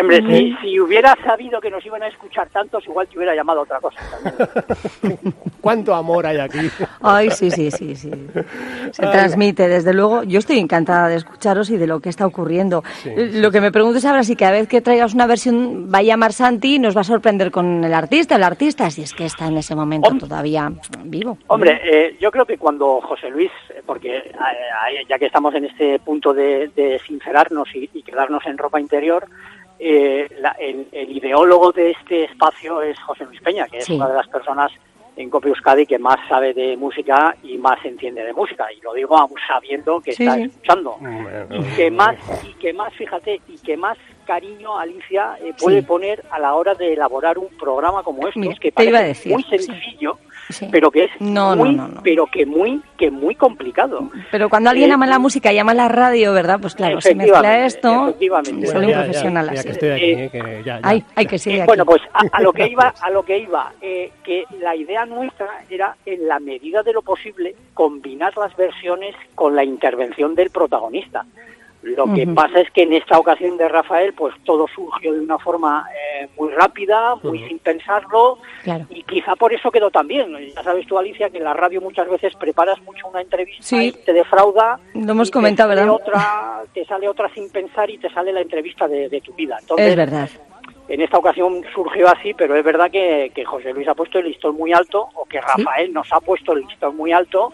Hombre, 0.00 0.22
si, 0.28 0.56
si 0.62 0.78
hubiera 0.80 1.16
sabido 1.26 1.60
que 1.60 1.68
nos 1.68 1.84
iban 1.84 2.00
a 2.02 2.06
escuchar 2.06 2.48
tantos, 2.50 2.84
igual 2.86 3.08
te 3.08 3.16
hubiera 3.18 3.34
llamado 3.34 3.60
a 3.60 3.62
otra 3.64 3.80
cosa. 3.80 3.98
también. 5.02 5.34
¿Cuánto 5.60 5.94
amor 5.94 6.26
hay 6.26 6.38
aquí? 6.38 6.58
Ay, 7.02 7.30
sí, 7.30 7.50
sí, 7.50 7.70
sí, 7.72 7.96
sí. 7.96 8.10
Se 8.92 9.04
Ay. 9.04 9.10
transmite, 9.12 9.66
desde 9.66 9.92
luego. 9.92 10.22
Yo 10.22 10.38
estoy 10.38 10.58
encantada 10.60 11.08
de 11.08 11.16
escucharos 11.16 11.70
y 11.70 11.76
de 11.76 11.86
lo 11.88 11.98
que 12.00 12.08
está 12.10 12.24
ocurriendo. 12.26 12.84
Sí, 13.02 13.10
Lo 13.16 13.50
que 13.50 13.60
me 13.60 13.72
pregunto 13.72 13.98
es 13.98 14.04
ahora 14.04 14.22
si 14.22 14.36
cada 14.36 14.52
vez 14.52 14.68
que 14.68 14.80
traigas 14.80 15.12
una 15.14 15.26
versión 15.26 15.90
va 15.92 15.98
a 15.98 16.02
llamar 16.02 16.32
Santi 16.32 16.76
y 16.76 16.78
nos 16.78 16.96
va 16.96 17.00
a 17.00 17.04
sorprender 17.04 17.50
con 17.50 17.82
el 17.82 17.94
artista, 17.94 18.36
el 18.36 18.44
artista, 18.44 18.90
si 18.90 19.02
es 19.02 19.12
que 19.12 19.24
está 19.24 19.46
en 19.48 19.56
ese 19.56 19.74
momento 19.74 20.08
Hom- 20.10 20.20
todavía 20.20 20.70
vivo. 21.04 21.36
Hombre, 21.48 21.80
eh, 21.82 22.16
yo 22.20 22.30
creo 22.30 22.44
que 22.46 22.58
cuando 22.58 23.00
José 23.00 23.28
Luis, 23.28 23.50
eh, 23.70 23.82
porque 23.84 24.16
eh, 24.18 24.32
ya 25.08 25.18
que 25.18 25.26
estamos 25.26 25.52
en 25.54 25.64
este 25.64 25.98
punto 25.98 26.32
de, 26.32 26.68
de 26.76 27.00
sincerarnos 27.06 27.68
y, 27.74 27.90
y 27.92 28.02
quedarnos 28.02 28.44
en 28.46 28.56
ropa 28.58 28.78
interior, 28.80 29.26
eh, 29.78 30.28
la- 30.40 30.56
el, 30.58 30.86
el 30.92 31.16
ideólogo 31.16 31.72
de 31.72 31.90
este 31.92 32.24
espacio 32.24 32.80
es 32.82 32.98
José 33.00 33.24
Luis 33.24 33.40
Peña, 33.40 33.66
que 33.66 33.78
es 33.78 33.84
Sí. 33.84 33.94
una 33.94 34.08
de 34.08 34.14
las 34.14 34.28
personas 34.28 34.70
en 35.16 35.30
Copia 35.30 35.50
Euskadi 35.50 35.86
que 35.86 35.98
más 35.98 36.16
sabe 36.28 36.52
de 36.54 36.76
música 36.76 37.36
y 37.42 37.56
más 37.58 37.84
entiende 37.84 38.24
de 38.24 38.32
música. 38.32 38.66
Y 38.72 38.80
lo 38.80 38.92
digo 38.94 39.16
aún 39.16 39.34
sabiendo 39.46 40.00
que 40.00 40.12
Sí, 40.12 40.24
está 40.24 40.38
escuchando. 40.40 40.96
Y 41.50 41.76
que 41.76 41.90
más, 41.90 42.16
y 42.48 42.52
que 42.54 42.72
más, 42.72 42.92
fíjate, 42.94 43.40
y 43.48 43.58
que 43.58 43.76
más 43.76 43.96
cariño 44.24 44.78
Alicia 44.78 45.36
eh, 45.42 45.52
puede 45.58 45.80
Sí. 45.80 45.86
poner 45.86 46.24
a 46.30 46.38
la 46.38 46.54
hora 46.54 46.74
de 46.74 46.92
elaborar 46.94 47.38
un 47.38 47.48
programa 47.58 48.02
como 48.02 48.26
este, 48.28 48.40
Mira, 48.40 48.54
que 48.60 48.72
parece 48.72 49.04
decir, 49.04 49.32
muy 49.32 49.42
sencillo, 49.44 50.18
Sí. 50.50 50.68
pero 50.70 50.90
que 50.90 51.04
es 51.04 51.10
No, 51.20 51.56
muy, 51.56 51.74
no, 51.74 51.88
no. 51.88 52.00
pero 52.02 52.26
que 52.26 52.44
muy, 52.44 52.82
que 52.98 53.10
muy 53.10 53.34
complicado. 53.34 54.10
Pero 54.30 54.48
cuando 54.50 54.70
alguien 54.70 54.90
Eh, 54.90 54.94
ama 54.94 55.06
la 55.06 55.18
música 55.18 55.52
y 55.52 55.58
ama 55.58 55.72
la 55.74 55.88
radio, 55.88 56.32
¿verdad? 56.32 56.58
Pues 56.60 56.74
claro, 56.74 57.00
se 57.00 57.14
mezcla 57.14 57.64
esto 57.64 57.88
sale 57.88 58.28
Bueno, 58.28 58.50
un 58.50 58.60
ya, 58.60 58.88
ya, 58.88 59.02
profesional 59.04 59.46
ya 59.54 59.60
así. 59.60 59.68
que 59.78 59.92
aquí, 59.92 60.04
Eh, 60.04 60.24
eh, 60.24 60.30
que 60.30 60.62
ya. 60.64 60.80
Ay, 60.82 61.04
ay, 61.14 61.26
que 61.26 61.38
sigue 61.38 61.56
Eh, 61.56 61.60
aquí. 61.62 61.66
bueno, 61.68 61.84
pues 61.86 62.02
a, 62.12 62.22
a 62.36 62.40
lo 62.42 62.52
que 62.52 62.66
iba, 62.66 62.92
a 63.00 63.10
lo 63.10 63.22
que 63.22 63.38
iba, 63.38 63.72
eh, 63.80 64.10
que 64.22 64.44
la 64.60 64.74
idea 64.76 65.06
nuestra 65.06 65.48
era, 65.70 65.96
en 66.04 66.26
la 66.28 66.38
medida 66.40 66.82
de 66.82 66.92
lo 66.92 67.02
posible, 67.02 67.54
combinar 67.74 68.36
las 68.36 68.54
versiones 68.56 69.14
con 69.34 69.54
la 69.56 69.64
intervención 69.64 70.34
del 70.34 70.50
protagonista. 70.50 71.24
Lo 71.84 72.12
que 72.14 72.26
pasa 72.26 72.60
es 72.60 72.70
que 72.70 72.82
en 72.84 72.94
esta 72.94 73.18
ocasión 73.18 73.56
de 73.58 73.68
Rafael, 73.68 74.14
pues 74.14 74.34
todo 74.44 74.66
surgió 74.74 75.12
de 75.12 75.20
una 75.20 75.38
forma 75.38 75.86
eh, 75.92 76.28
muy 76.38 76.50
rápida, 76.52 77.14
muy 77.22 77.46
sin 77.46 77.58
pensarlo, 77.58 78.38
Claro. 78.62 78.86
y 78.88 79.02
quizá 79.02 79.36
por 79.36 79.52
eso 79.52 79.70
quedó 79.70 79.90
tan 79.90 80.08
bien. 80.08 80.34
Ya 80.54 80.62
sabes 80.62 80.86
tú, 80.86 80.98
Alicia, 80.98 81.28
que 81.30 81.38
en 81.38 81.44
la 81.44 81.52
radio 81.52 81.80
muchas 81.82 82.08
veces 82.08 82.34
preparas 82.36 82.80
mucho 82.82 83.06
una 83.08 83.20
entrevista 83.20 83.62
Sí. 83.62 83.88
y 83.88 83.92
te 83.92 84.12
defrauda. 84.14 84.78
Lo 84.94 85.12
hemos 85.12 85.30
te 85.30 85.34
comentado, 85.34 85.68
sale 85.70 85.80
¿verdad? 85.82 85.94
Otra, 85.94 86.62
te 86.72 86.84
sale 86.86 87.08
otra 87.08 87.28
sin 87.34 87.50
pensar 87.50 87.90
y 87.90 87.98
te 87.98 88.08
sale 88.10 88.32
la 88.32 88.40
entrevista 88.40 88.88
de, 88.88 89.08
de 89.10 89.20
tu 89.20 89.34
vida. 89.34 89.58
Entonces, 89.60 89.88
Es 89.88 89.96
verdad. 89.96 90.28
en 90.88 91.00
esta 91.02 91.18
ocasión 91.18 91.62
surgió 91.74 92.08
así, 92.08 92.32
pero 92.34 92.56
es 92.56 92.64
verdad 92.64 92.90
que, 92.90 93.30
que 93.34 93.44
José 93.44 93.72
Luis 93.74 93.88
ha 93.88 93.94
puesto 93.94 94.18
el 94.18 94.26
listón 94.26 94.56
muy 94.56 94.72
alto, 94.72 95.08
o 95.14 95.26
que 95.26 95.40
Rafael 95.40 95.92
nos 95.92 96.10
ha 96.12 96.20
puesto 96.20 96.52
el 96.54 96.60
listón 96.66 96.96
muy 96.96 97.12
alto, 97.12 97.52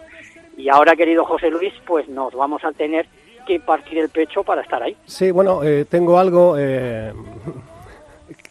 Y 0.57 0.67
ahora, 0.69 0.95
querido 0.97 1.23
José 1.25 1.49
Luis, 1.49 1.73
pues 1.87 2.07
nos 2.09 2.33
vamos 2.33 2.63
a 2.65 2.71
tener 2.73 3.07
que 3.45 3.59
partir 3.59 3.97
el 3.99 4.09
pecho 4.09 4.43
para 4.43 4.61
estar 4.61 4.81
ahí. 4.83 4.95
Sí, 5.05 5.31
bueno, 5.31 5.63
eh, 5.63 5.85
tengo 5.89 6.17
algo. 6.19 6.55
eh, 6.57 7.13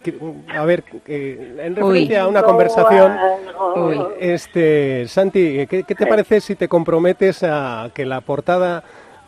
que- 0.02 0.14
a 0.56 0.64
ver, 0.64 0.82
eh, 1.06 1.56
en 1.62 1.76
referencia 1.76 2.22
a 2.22 2.28
una 2.28 2.42
conversación. 2.42 3.16
Uy. 3.76 4.00
Este, 4.18 5.06
Santi, 5.08 5.66
¿qué, 5.66 5.82
qué 5.84 5.94
te 5.94 6.06
parece 6.06 6.40
si 6.40 6.54
te 6.56 6.68
comprometes 6.68 7.42
a 7.42 7.90
que 7.94 8.06
la 8.06 8.20
portada 8.22 8.82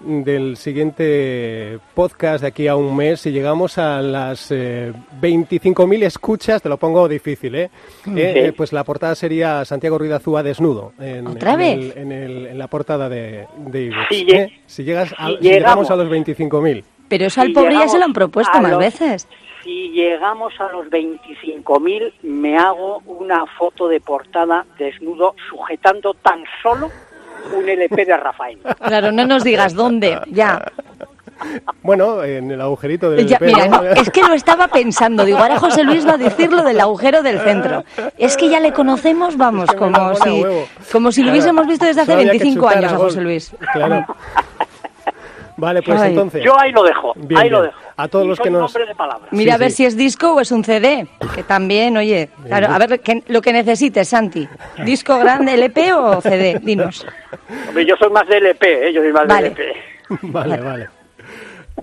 del 0.04 0.56
siguiente 0.56 1.78
podcast 1.94 2.42
de 2.42 2.48
aquí 2.48 2.66
a 2.68 2.76
un 2.76 2.96
mes, 2.96 3.20
si 3.20 3.30
llegamos 3.30 3.78
a 3.78 4.00
las 4.02 4.50
eh, 4.50 4.92
25.000 5.20 6.02
escuchas, 6.04 6.60
te 6.62 6.68
lo 6.68 6.76
pongo 6.76 7.08
difícil, 7.08 7.54
¿eh? 7.54 7.70
Eh, 8.06 8.32
eh, 8.48 8.52
pues 8.56 8.72
la 8.72 8.84
portada 8.84 9.14
sería 9.14 9.64
Santiago 9.64 9.98
Ruiz 9.98 10.10
de 10.10 10.16
Azúa 10.16 10.42
desnudo. 10.42 10.92
En, 10.98 11.26
¿Otra 11.26 11.52
en 11.52 11.58
vez? 11.58 11.78
el- 11.78 11.92
en, 12.02 12.12
el- 12.12 12.46
en 12.46 12.58
la 12.58 12.66
portada 12.68 13.08
de, 13.08 13.46
de 13.58 13.92
Si 14.10 14.26
¿eh? 14.30 14.60
Si, 14.66 14.84
llegas 14.84 15.14
a- 15.18 15.28
si 15.28 15.36
si 15.36 15.42
llegamos 15.42 15.90
a 15.90 15.96
los 15.96 16.08
25.000. 16.08 16.84
Pero 17.08 17.26
eso 17.26 17.40
al 17.40 17.48
Si 17.48 17.52
pobre 17.54 17.74
ya 17.74 17.88
se 17.88 17.98
lo 17.98 18.04
han 18.04 18.12
propuesto 18.12 18.60
más 18.60 18.70
los- 18.70 18.80
veces. 18.80 19.28
Si 19.64 19.90
llegamos 19.90 20.52
a 20.60 20.72
los 20.72 20.86
25.000, 20.88 22.12
me 22.22 22.58
hago 22.58 22.98
una 23.06 23.46
foto 23.46 23.86
de 23.86 24.00
portada 24.00 24.66
desnudo 24.78 25.36
sujetando 25.48 26.14
tan 26.14 26.42
solo 26.62 26.90
un 27.54 27.68
LP 27.68 28.04
de 28.04 28.16
Rafael. 28.16 28.58
Claro, 28.84 29.12
no 29.12 29.26
nos 29.26 29.44
digas 29.44 29.74
dónde, 29.74 30.18
ya. 30.30 30.62
Bueno, 31.82 32.22
en 32.22 32.50
el 32.50 32.60
agujerito 32.60 33.10
del 33.10 33.26
Ya, 33.26 33.38
mira, 33.40 33.66
no, 33.66 33.82
es 33.82 34.10
que 34.10 34.22
lo 34.22 34.34
estaba 34.34 34.68
pensando. 34.68 35.24
Digo, 35.24 35.38
ahora 35.38 35.58
José 35.58 35.82
Luis 35.82 36.06
va 36.06 36.12
a 36.12 36.18
decir 36.18 36.52
lo 36.52 36.62
del 36.62 36.80
agujero 36.80 37.22
del 37.22 37.40
centro. 37.40 37.84
Es 38.16 38.36
que 38.36 38.48
ya 38.48 38.60
le 38.60 38.72
conocemos, 38.72 39.36
vamos, 39.36 39.64
Es 39.64 39.70
que 39.72 39.76
como 39.76 40.14
si, 40.14 40.44
como 40.92 41.12
si 41.12 41.22
lo 41.22 41.32
hubiésemos 41.32 41.66
visto 41.66 41.84
desde 41.84 42.02
hace 42.02 42.12
solo 42.12 42.20
había 42.20 42.32
que 42.32 42.38
25 42.38 42.66
chutar 42.66 42.78
años 42.78 42.92
a. 42.92 42.96
José 42.96 43.20
Luis. 43.20 43.52
Claro. 43.72 44.06
Vale, 45.56 45.82
pues 45.82 46.00
Ay. 46.00 46.10
entonces. 46.10 46.42
Yo 46.42 46.58
ahí 46.58 46.72
lo 46.72 46.82
dejo, 46.82 47.12
Bien, 47.14 47.40
ahí 47.40 47.50
lo 47.50 47.62
dejo. 47.62 47.76
A 47.96 48.08
todos 48.08 48.24
Y 48.24 48.28
los 48.28 48.36
soy 48.38 48.44
que 48.44 48.50
nos- 48.50 48.72
de. 48.72 48.80
Mira 49.32 49.52
Sí, 49.52 49.54
a 49.54 49.58
ver 49.58 49.70
sí. 49.70 49.76
si 49.76 49.84
es 49.84 49.96
disco 49.96 50.32
o 50.34 50.40
es 50.40 50.50
un 50.50 50.64
CD, 50.64 51.06
que 51.34 51.42
también, 51.42 51.96
oye, 51.96 52.30
claro, 52.46 52.68
a 52.68 52.78
ver 52.78 53.00
que- 53.00 53.22
lo 53.28 53.42
que 53.42 53.52
necesites, 53.52 54.08
Santi. 54.08 54.48
¿Disco 54.84 55.18
grande, 55.18 55.54
LP 55.54 55.92
o 55.92 56.20
CD? 56.20 56.58
Dinos. 56.62 57.06
Hombre, 57.68 57.84
yo 57.86 57.96
soy 57.96 58.10
más 58.10 58.26
de 58.28 58.38
LP, 58.38 58.88
¿eh? 58.88 58.92
yo 58.92 59.02
soy 59.02 59.12
más 59.12 59.26
Vale. 59.26 59.50
de 59.50 59.70
LP. 59.70 59.72
Vale, 60.22 60.56
vale. 60.58 60.88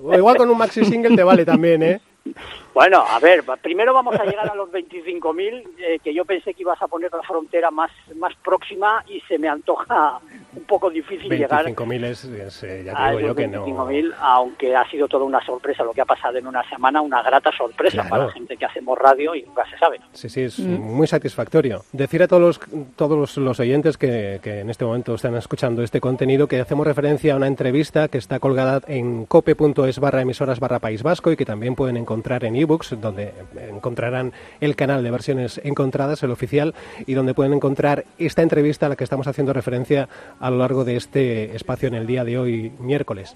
O 0.04 0.14
igual 0.16 0.38
con 0.38 0.50
un 0.50 0.58
maxi 0.58 0.86
single 0.86 1.16
te 1.16 1.24
vale 1.24 1.46
también, 1.46 1.82
¿eh? 1.84 2.00
Bueno, 2.80 3.04
a 3.06 3.20
ver, 3.20 3.44
primero 3.62 3.94
vamos 3.94 4.18
a 4.18 4.24
llegar 4.24 4.50
a 4.50 4.56
los 4.56 4.70
25.000, 4.72 5.64
eh, 5.80 6.00
que 6.02 6.14
yo 6.14 6.24
pensé 6.24 6.54
que 6.54 6.62
ibas 6.62 6.82
a 6.82 6.88
poner 6.88 7.12
la 7.12 7.22
frontera 7.24 7.70
más, 7.72 7.92
más 8.16 8.34
próxima 8.42 9.04
y 9.06 9.20
se 9.28 9.38
me 9.38 9.50
antoja 9.50 10.18
un 10.56 10.64
poco 10.64 10.90
difícil 10.90 11.30
llegar 11.30 11.66
25.000 11.66 12.04
es, 12.06 12.24
es, 12.24 12.64
eh, 12.64 12.84
ya 12.86 12.96
te 12.96 13.18
digo 13.18 13.20
yo 13.28 13.36
que 13.36 13.48
no. 13.50 13.66
25.000, 13.68 14.14
aunque 14.22 14.74
ha 14.78 14.90
sido 14.90 15.10
toda 15.10 15.26
una 15.26 15.46
sorpresa 15.46 15.84
lo 15.84 15.92
que 15.92 16.00
ha 16.00 16.06
pasado 16.06 16.38
en 16.38 16.48
una 16.48 16.64
semana, 16.70 17.02
una 17.02 17.22
grata 17.22 17.52
sorpresa 17.52 17.96
Claro. 17.96 18.10
para 18.12 18.26
la 18.28 18.32
gente 18.32 18.56
que 18.56 18.64
hacemos 18.64 18.98
radio 18.98 19.36
y 19.36 19.42
nunca 19.44 19.70
se 19.70 19.78
sabe. 19.78 20.00
Sí, 20.14 20.30
sí, 20.30 20.44
es 20.44 20.58
Mm. 20.60 20.80
muy 20.80 21.06
satisfactorio. 21.06 21.82
Decir 21.92 22.24
a 22.24 22.30
todos 22.30 22.42
los, 22.42 22.60
todos 22.96 23.36
los, 23.38 23.60
oyentes 23.60 23.98
que, 23.98 24.40
que 24.42 24.62
en 24.62 24.70
este 24.70 24.86
momento 24.86 25.16
están 25.16 25.36
escuchando 25.36 25.84
este 25.84 26.00
contenido 26.00 26.48
que 26.48 26.62
hacemos 26.62 26.88
referencia 26.88 27.34
a 27.34 27.36
una 27.36 27.48
entrevista 27.48 28.08
que 28.08 28.20
está 28.20 28.40
colgada 28.40 28.80
en 28.88 29.26
cope.es 29.26 30.00
barra 30.00 30.22
emisoras 30.22 30.62
barra 30.62 30.80
País 30.80 31.04
Vasco 31.04 31.30
y 31.30 31.36
que 31.36 31.44
también 31.44 31.76
pueden 31.76 31.98
encontrar 31.98 32.46
en 32.46 32.56
ebooks, 32.70 32.96
donde 33.02 33.34
encontrarán 33.70 34.32
el 34.62 34.76
canal 34.76 35.04
de 35.04 35.12
versiones 35.12 35.60
encontradas, 35.64 36.22
el 36.24 36.32
oficial, 36.32 36.76
y 37.08 37.14
donde 37.16 37.34
pueden 37.34 37.54
encontrar 37.54 38.06
esta 38.18 38.42
entrevista 38.44 38.86
a 38.86 38.90
la 38.90 38.96
que 38.96 39.04
estamos 39.04 39.28
haciendo 39.28 39.54
referencia 39.54 40.08
a 40.40 40.50
lo 40.52 40.58
largo 40.58 40.86
de 40.86 40.96
este 40.96 41.56
espacio 41.56 41.88
en 41.88 41.96
el 41.96 42.06
día 42.08 42.24
de 42.24 42.38
hoy, 42.38 42.72
miércoles. 42.80 43.36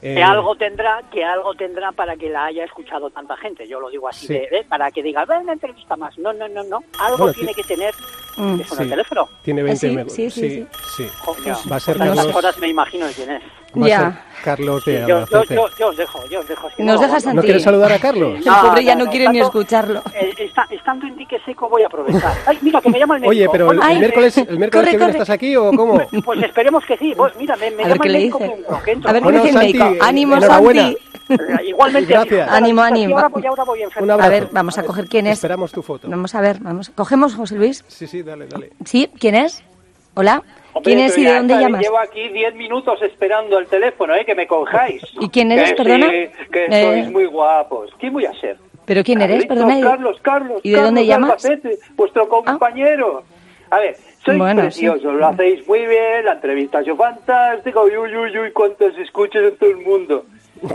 Que 0.00 0.14
Eh, 0.14 0.22
algo 0.22 0.56
tendrá, 0.56 1.00
que 1.12 1.24
algo 1.24 1.54
tendrá 1.54 1.92
para 1.92 2.16
que 2.16 2.28
la 2.28 2.46
haya 2.46 2.64
escuchado 2.64 3.10
tanta 3.10 3.36
gente. 3.36 3.68
Yo 3.68 3.78
lo 3.78 3.88
digo 3.88 4.08
así, 4.08 4.26
Sí. 4.26 4.32
de, 4.32 4.48
de- 4.50 4.64
para 4.64 4.90
que 4.90 5.00
diga, 5.00 5.24
ven 5.24 5.42
una 5.42 5.52
entrevista 5.52 5.94
más. 5.96 6.18
No, 6.18 6.32
no, 6.32 6.48
no, 6.48 6.64
no. 6.64 6.80
Algo 6.98 7.18
Bueno, 7.18 7.32
tiene 7.34 7.54
que 7.54 7.62
tener. 7.62 7.94
Mm. 8.36 8.58
¿Que 8.58 8.64
suena 8.64 8.76
sí. 8.76 8.82
el 8.84 8.90
teléfono? 8.90 9.28
Tiene 9.42 9.62
20 9.62 9.88
sí? 9.88 9.94
me- 9.94 10.08
Sí, 10.10 10.30
sí, 10.30 10.40
sí, 10.50 10.66
sí. 10.96 11.08
Va 11.70 11.76
a 11.76 11.80
ser 11.80 11.96
Carlos- 11.98 12.34
horas 12.34 12.58
me 12.58 12.68
imagino 12.68 13.06
de 13.06 13.12
quién 13.12 13.30
es. 13.30 13.42
Va 13.80 13.86
a 13.86 13.88
Ya. 13.88 13.98
ser 14.00 14.42
Carlos 14.44 14.84
de 14.84 15.00
Yo, 15.00 15.24
yo, 15.26 15.44
yo, 15.44 15.68
yo 15.78 15.88
os 15.88 15.96
dejo, 15.96 16.26
yo 16.28 16.40
os 16.40 16.48
dejo. 16.48 16.68
es 16.68 16.74
que 16.74 16.82
Nos 16.82 16.96
no 17.00 17.06
dejas 17.06 17.26
a 17.26 17.32
¿No 17.34 17.40
ti. 17.40 17.46
quieres 17.46 17.62
saludar 17.62 17.92
a 17.92 17.98
Carlos? 17.98 18.38
El 18.38 18.52
pobre 18.52 18.84
ya 18.84 18.94
no 18.94 19.06
quiere 19.06 19.28
ni 19.28 19.38
estando- 19.38 19.60
escucharlo. 19.60 20.02
eh, 20.14 20.34
está- 20.38 20.66
estando 20.70 21.06
en 21.06 21.16
dique 21.16 21.38
seco 21.46 21.68
voy 21.68 21.82
a 21.82 21.86
aprovechar. 21.86 22.34
Ay, 22.46 22.58
mira, 22.60 22.80
que 22.80 22.90
me 22.90 22.98
llama 22.98 23.14
el 23.16 23.20
médico. 23.22 23.30
Oye, 23.30 23.48
pero 23.50 23.70
el, 23.70 23.76
Bueno, 23.78 23.82
el 23.82 23.88
Ay. 23.94 23.98
miércoles, 24.00 24.36
el 24.36 24.58
miércoles 24.58 24.70
Corre, 24.72 24.84
que 24.90 24.96
viene 24.96 25.12
corre. 25.12 25.22
estás 25.22 25.30
aquí 25.34 25.56
o 25.56 25.70
cómo? 25.72 26.00
Pues 26.24 26.42
esperemos 26.42 26.84
que 26.84 26.96
sí. 26.98 27.14
Pues 27.16 27.34
mira, 27.36 27.56
me, 27.56 27.70
me 27.70 27.84
A 27.84 27.86
ver 27.86 27.88
llama 27.96 28.02
qué 28.02 28.08
el 28.08 28.12
le 28.12 28.18
médico 28.18 28.38
dice. 28.38 28.50
que 28.84 28.90
entro. 28.92 29.10
A 29.10 29.12
ver 29.12 29.22
qué 29.22 29.32
dice 29.32 29.48
el 29.48 29.54
médico. 29.56 29.84
Ánimo. 30.02 30.40
Santi. 30.40 30.96
Igualmente. 31.66 32.12
Gracias. 32.12 32.48
Ánimo, 32.50 32.82
Y 32.82 32.84
ánimo. 32.84 33.16
ahora 33.16 33.28
voy, 33.28 33.46
ahora 33.46 33.64
voy 33.64 33.82
enfermo. 33.82 34.04
Un 34.04 34.10
abrazo. 34.10 34.28
A 34.28 34.32
ver, 34.32 34.48
vamos 34.52 34.78
a 34.78 34.82
coger 34.84 35.06
quién 35.08 35.26
es. 35.26 35.34
Esperamos 35.34 35.72
tu 35.72 35.82
foto. 35.82 36.08
Vamos 36.08 36.34
a 36.34 36.40
ver, 36.40 36.58
vamos. 36.60 36.90
¿Cogemos, 36.90 37.34
José 37.34 37.56
Luis? 37.56 37.84
Sí, 37.88 38.06
sí, 38.06 38.22
dale, 38.22 38.46
dale. 38.46 38.70
¿Sí? 38.84 39.08
¿Quién 39.18 39.34
es? 39.34 39.62
Hola. 40.14 40.42
Hombre, 40.74 40.94
¿Quién 40.94 41.04
es 41.06 41.18
y 41.18 41.24
de 41.24 41.34
dónde 41.36 41.54
llamas? 41.58 41.82
Llevo 41.82 41.98
aquí 41.98 42.28
10 42.30 42.54
minutos 42.54 43.00
esperando 43.02 43.58
el 43.58 43.66
teléfono, 43.66 44.14
¿eh? 44.14 44.24
Que 44.24 44.34
me 44.34 44.46
cojáis. 44.46 45.02
¿Y 45.20 45.28
quién 45.28 45.52
eres, 45.52 45.70
Que 45.70 45.76
perdona? 45.76 46.06
sí, 46.10 46.28
que 46.50 46.64
Eh. 46.66 46.82
sois 46.84 47.10
muy 47.10 47.26
guapos. 47.26 47.90
¿Quién 47.98 48.12
voy 48.14 48.24
a 48.26 48.32
ser? 48.40 48.56
¿Pero 48.86 49.04
quién 49.04 49.20
eres? 49.20 49.46
Perdona. 49.46 49.78
¿y 49.78 49.82
de- 49.82 49.86
Carlos, 49.88 50.16
Carlos. 50.22 50.60
¿Y 50.62 50.70
de 50.70 50.74
Carlos 50.76 50.88
dónde 50.88 51.06
llamas? 51.06 51.30
Albacete, 51.30 51.78
vuestro 51.94 52.28
compañero. 52.28 53.22
A 53.70 53.78
ver, 53.78 53.96
sois 54.24 54.36
Bueno, 54.38 54.62
preciosos, 54.62 55.14
lo 55.14 55.26
hacéis 55.26 55.66
muy 55.66 55.80
bien, 55.86 56.24
la 56.24 56.32
entrevista 56.34 56.78
ha 56.78 56.82
sido 56.84 56.96
fantástica, 56.96 57.80
uy, 57.80 57.96
uy, 57.96 58.14
uy, 58.16 58.38
uy, 58.38 58.52
cuántas 58.52 58.96
escuchas 58.98 59.42
en 59.44 59.56
todo 59.56 59.70
el 59.70 59.78
mundo. 59.78 60.26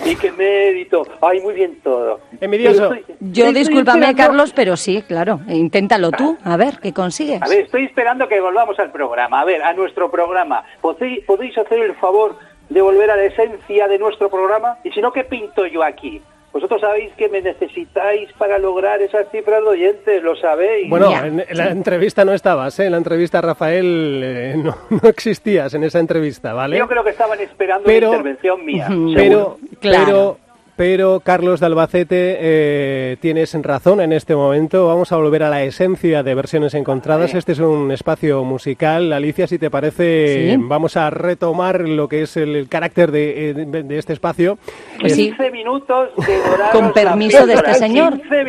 Y 0.06 0.16
qué 0.16 0.32
mérito, 0.32 1.08
ay, 1.22 1.40
muy 1.42 1.54
bien 1.54 1.80
todo. 1.82 2.20
Envidioso. 2.42 2.92
Yo, 3.20 3.52
discúlpame, 3.54 4.14
Carlos, 4.16 4.52
pero 4.54 4.76
sí, 4.76 5.02
claro. 5.08 5.40
Inténtalo 5.48 6.12
tú, 6.12 6.38
a 6.44 6.58
ver, 6.58 6.80
¿qué 6.82 6.94
consigues? 6.94 7.42
A 7.42 7.48
ver, 7.48 7.62
estoy 7.62 7.86
esperando 7.86 8.28
que 8.28 8.40
volvamos 8.40 8.78
al 8.80 8.92
programa. 8.92 9.42
A 9.42 9.46
ver, 9.46 9.64
a 9.64 9.74
nuestro 9.74 10.12
programa. 10.12 10.64
¿Podéis, 10.82 11.24
podéis 11.26 11.58
hacer 11.58 11.80
el 11.80 11.96
favor 11.96 12.36
de 12.70 12.82
volver 12.82 13.10
a 13.12 13.16
la 13.16 13.26
esencia 13.26 13.88
de 13.88 13.98
nuestro 13.98 14.30
programa? 14.30 14.78
Y 14.84 14.92
si 14.92 15.02
no, 15.02 15.12
¿qué 15.12 15.24
pinto 15.24 15.66
yo 15.66 15.84
aquí? 15.84 16.22
Vosotros 16.58 16.82
sabéis 16.82 17.14
que 17.14 17.30
me 17.30 17.40
necesitáis 17.40 18.32
para 18.34 18.58
lograr 18.58 19.00
esas 19.00 19.30
cifras 19.30 19.62
de 19.62 19.70
oyentes, 19.70 20.24
lo 20.24 20.36
sabéis. 20.36 20.90
Bueno, 20.90 21.12
en, 21.12 21.40
en 21.48 21.56
la 21.58 21.70
entrevista 21.70 22.26
no 22.26 22.34
estabas, 22.34 22.80
¿eh? 22.80 22.86
En 22.86 22.94
la 22.94 22.98
entrevista, 22.98 23.42
Rafael, 23.42 24.22
eh, 24.24 24.56
no, 24.58 24.76
no 24.90 25.08
existías 25.08 25.72
en 25.76 25.84
esa 25.84 26.00
entrevista, 26.00 26.54
¿vale? 26.54 26.80
Yo 26.80 26.88
creo 26.88 27.04
que 27.04 27.12
estaban 27.12 27.40
esperando 27.40 27.86
Pero- 27.86 28.10
una 28.10 28.18
intervención 28.18 28.66
mía. 28.66 28.88
Pero, 29.16 29.58
Claro. 29.80 30.06
pero, 30.06 30.38
pero, 30.78 31.20
Carlos 31.20 31.60
de 31.60 31.66
Albacete, 31.66 32.38
eh, 32.40 33.18
tienes 33.20 33.54
razón 33.62 34.00
en 34.00 34.14
este 34.14 34.36
momento. 34.36 34.88
Vamos 34.88 35.12
a 35.12 35.18
volver 35.18 35.44
a 35.44 35.50
la 35.50 35.64
esencia 35.64 36.24
de 36.24 36.36
versiones 36.36 36.74
encontradas. 36.76 37.34
Este 37.34 37.52
es 37.52 37.60
un 37.60 37.92
espacio 37.92 38.44
musical. 38.44 39.12
Alicia, 39.12 39.48
si 39.48 39.58
te 39.58 39.70
parece, 39.70 40.52
Sí. 40.52 40.58
vamos 40.62 40.96
a 40.96 41.10
retomar 41.10 41.82
lo 41.82 42.08
que 42.08 42.22
es 42.22 42.38
el, 42.38 42.56
el 42.56 42.70
carácter 42.70 43.12
de, 43.12 43.50
eh, 43.50 43.54
de- 43.54 43.84
de 43.84 43.98
este 43.98 44.14
espacio. 44.14 44.58
Pues 45.02 45.14
Eh, 45.14 45.16
sí. 45.16 45.26
15 45.30 45.52
minutos 45.52 46.10
devoraros 46.26 46.70
Con 46.72 46.94
permiso 46.94 47.46
de 47.46 47.56
este 47.56 47.74
señor. 47.74 48.14
15 48.22 48.44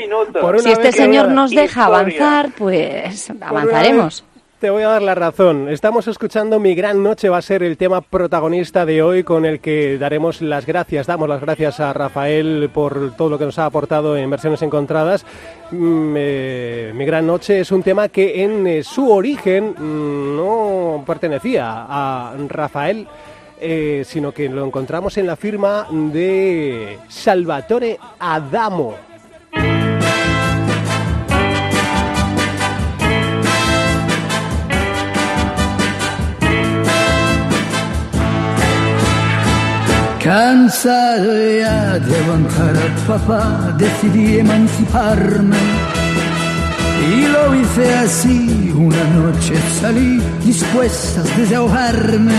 Si 0.63 0.71
este 0.71 0.93
señor 0.93 1.29
nos 1.31 1.51
deja 1.51 1.67
historia. 1.67 1.85
avanzar, 1.87 2.49
pues 2.57 3.33
avanzaremos. 3.41 4.25
Te 4.61 4.71
voy 4.71 4.83
a 4.83 4.89
dar 4.89 5.03
la 5.03 5.15
razón. 5.15 5.69
Estamos 5.69 6.09
escuchando 6.09 6.59
Mi 6.59 6.75
Gran 6.75 7.01
Noche, 7.01 7.29
va 7.29 7.39
a 7.39 7.43
ser 7.43 7.63
el 7.63 7.77
tema 7.77 8.01
protagonista 8.01 8.85
de 8.85 9.03
hoy 9.03 9.23
con 9.23 9.45
el 9.45 9.61
que 9.61 9.99
daremos 9.99 10.43
las 10.43 10.67
gracias, 10.67 11.07
damos 11.07 11.29
las 11.29 11.41
gracias 11.41 11.79
a 11.79 11.93
Rafael 11.93 12.69
por 12.75 13.15
todo 13.15 13.29
lo 13.29 13.39
que 13.39 13.45
nos 13.45 13.57
ha 13.61 13.67
aportado 13.67 14.17
en 14.17 14.29
versiones 14.29 14.61
encontradas. 14.63 15.25
Mm, 15.71 16.15
eh, 16.17 16.93
Mi 16.93 17.05
Gran 17.05 17.25
Noche 17.25 17.61
es 17.61 17.71
un 17.71 17.85
tema 17.85 18.09
que 18.09 18.43
en 18.43 18.67
eh, 18.67 18.83
su 18.83 19.13
origen 19.13 19.77
mm, 19.79 20.37
no 20.37 21.05
pertenecía 21.07 21.87
a 21.89 22.35
Rafael. 22.49 23.07
eh, 23.61 24.05
sino 24.05 24.31
que 24.33 24.49
lo 24.49 24.65
encontramos 24.65 25.19
en 25.19 25.27
la 25.27 25.35
firma 25.35 25.87
de 25.91 26.97
Salvatore 27.09 27.99
Adamo. 28.21 29.08
Cansado 40.23 41.33
ya 41.61 41.99
de 42.01 42.17
aguantar 42.19 42.77
al 42.77 42.95
papá, 43.07 43.75
decidí 43.79 44.39
emanciparme. 44.39 45.57
Y 47.13 47.27
lo 47.29 47.55
hice 47.55 47.95
así, 47.95 48.73
una 48.77 49.05
noche 49.15 49.55
salí 49.81 50.21
dispuesta 50.45 51.21
a 51.21 51.39
desahogarme. 51.39 52.35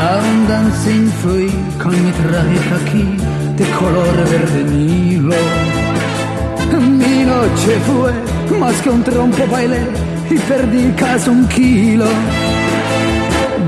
A 0.00 0.18
un 0.18 0.48
dancing 0.48 1.10
fui 1.22 1.50
con 1.82 1.92
mi 1.92 2.10
traje 2.10 2.58
aquí 2.80 3.06
de 3.58 3.64
color 3.78 4.16
verde 4.30 4.64
nilo. 4.64 5.34
Mi 6.80 7.24
noche 7.24 7.72
fue 7.86 8.58
más 8.58 8.74
que 8.80 8.88
un 8.88 9.02
trompo 9.02 9.46
bailé 9.50 9.82
y 10.30 10.38
perdí 10.38 10.90
casi 10.92 11.28
un 11.28 11.46
kilo. 11.48 12.06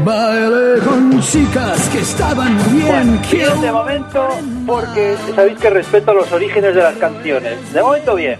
Bailé 0.04 0.80
con 0.80 1.20
chicas 1.20 1.88
que 1.90 2.00
estaban 2.00 2.54
muy 2.54 2.82
bien. 2.82 3.20
Bien 3.30 3.60
de 3.60 3.72
momento, 3.72 4.28
porque 4.66 5.16
sabéis 5.34 5.58
que 5.58 5.70
respeto 5.70 6.12
los 6.12 6.30
orígenes 6.32 6.74
de 6.74 6.82
las 6.82 6.96
canciones. 6.96 7.72
De 7.72 7.82
momento 7.82 8.14
bien. 8.16 8.38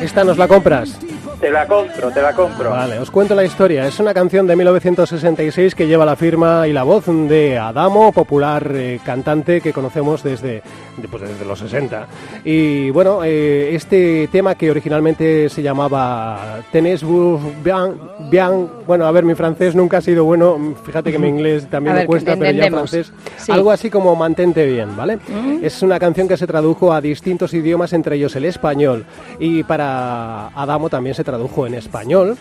¿Esta 0.00 0.24
nos 0.24 0.36
la 0.36 0.48
compras? 0.48 0.98
Te 1.42 1.50
la 1.50 1.66
compro, 1.66 2.12
te 2.12 2.22
la 2.22 2.32
compro. 2.34 2.70
Vale, 2.70 3.00
os 3.00 3.10
cuento 3.10 3.34
la 3.34 3.42
historia. 3.44 3.84
Es 3.88 3.98
una 3.98 4.14
canción 4.14 4.46
de 4.46 4.54
1966 4.54 5.74
que 5.74 5.88
lleva 5.88 6.04
la 6.04 6.14
firma 6.14 6.68
y 6.68 6.72
la 6.72 6.84
voz 6.84 7.06
de 7.08 7.58
Adamo, 7.58 8.12
popular 8.12 8.70
eh, 8.76 9.00
cantante 9.04 9.60
que 9.60 9.72
conocemos 9.72 10.22
desde, 10.22 10.62
de- 10.96 11.08
pues, 11.10 11.22
desde 11.24 11.44
los 11.44 11.58
60. 11.58 12.06
Y 12.44 12.90
bueno, 12.90 13.24
eh, 13.24 13.74
este 13.74 14.28
tema 14.30 14.54
que 14.54 14.70
originalmente 14.70 15.48
se 15.48 15.62
llamaba 15.64 16.60
Tenés 16.70 17.02
vous 17.02 17.40
bien, 17.64 17.96
bien, 18.30 18.68
bueno, 18.86 19.04
a 19.06 19.10
ver, 19.10 19.24
mi 19.24 19.34
francés 19.34 19.74
nunca 19.74 19.96
ha 19.96 20.00
sido 20.00 20.22
bueno, 20.22 20.76
fíjate 20.84 21.10
que 21.10 21.18
mi 21.18 21.26
inglés 21.26 21.66
también 21.68 21.90
A 21.90 21.94
me 21.94 22.00
ver, 22.02 22.06
cuesta, 22.06 22.36
pero 22.38 22.52
ya 22.52 22.70
francés. 22.70 23.12
Sí. 23.38 23.50
Algo 23.50 23.72
así 23.72 23.90
como 23.90 24.14
mantente 24.14 24.64
bien, 24.64 24.96
¿vale? 24.96 25.16
Mm. 25.16 25.58
Es 25.64 25.82
una 25.82 25.98
canción 25.98 26.28
que 26.28 26.36
se 26.36 26.46
tradujo 26.46 26.92
a 26.92 27.00
distintos 27.00 27.52
idiomas, 27.52 27.92
entre 27.94 28.14
ellos 28.14 28.36
el 28.36 28.44
español, 28.44 29.04
y 29.40 29.64
para 29.64 30.46
Adamo 30.54 30.88
también 30.88 31.16
se 31.16 31.24
tradujo 31.24 31.31
en 31.66 31.74
español. 31.74 32.36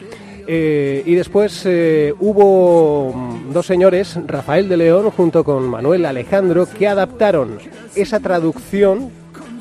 Eh, 0.48 1.03
y 1.05 1.15
después 1.15 1.63
eh, 1.65 2.13
hubo 2.19 3.13
dos 3.51 3.65
señores, 3.65 4.17
Rafael 4.25 4.67
de 4.67 4.77
León 4.77 5.12
junto 5.12 5.43
con 5.43 5.67
Manuel 5.69 6.05
Alejandro, 6.05 6.67
que 6.67 6.88
adaptaron 6.88 7.60
esa 7.95 8.19
traducción, 8.19 9.12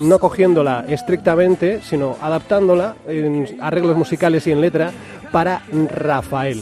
no 0.01 0.19
cogiéndola 0.19 0.87
estrictamente, 0.89 1.81
sino 1.83 2.17
adaptándola 2.21 2.97
en 3.07 3.59
arreglos 3.61 3.97
musicales 3.97 4.47
y 4.47 4.53
en 4.53 4.61
letra 4.63 4.91
para 5.31 5.63
Rafael 5.95 6.61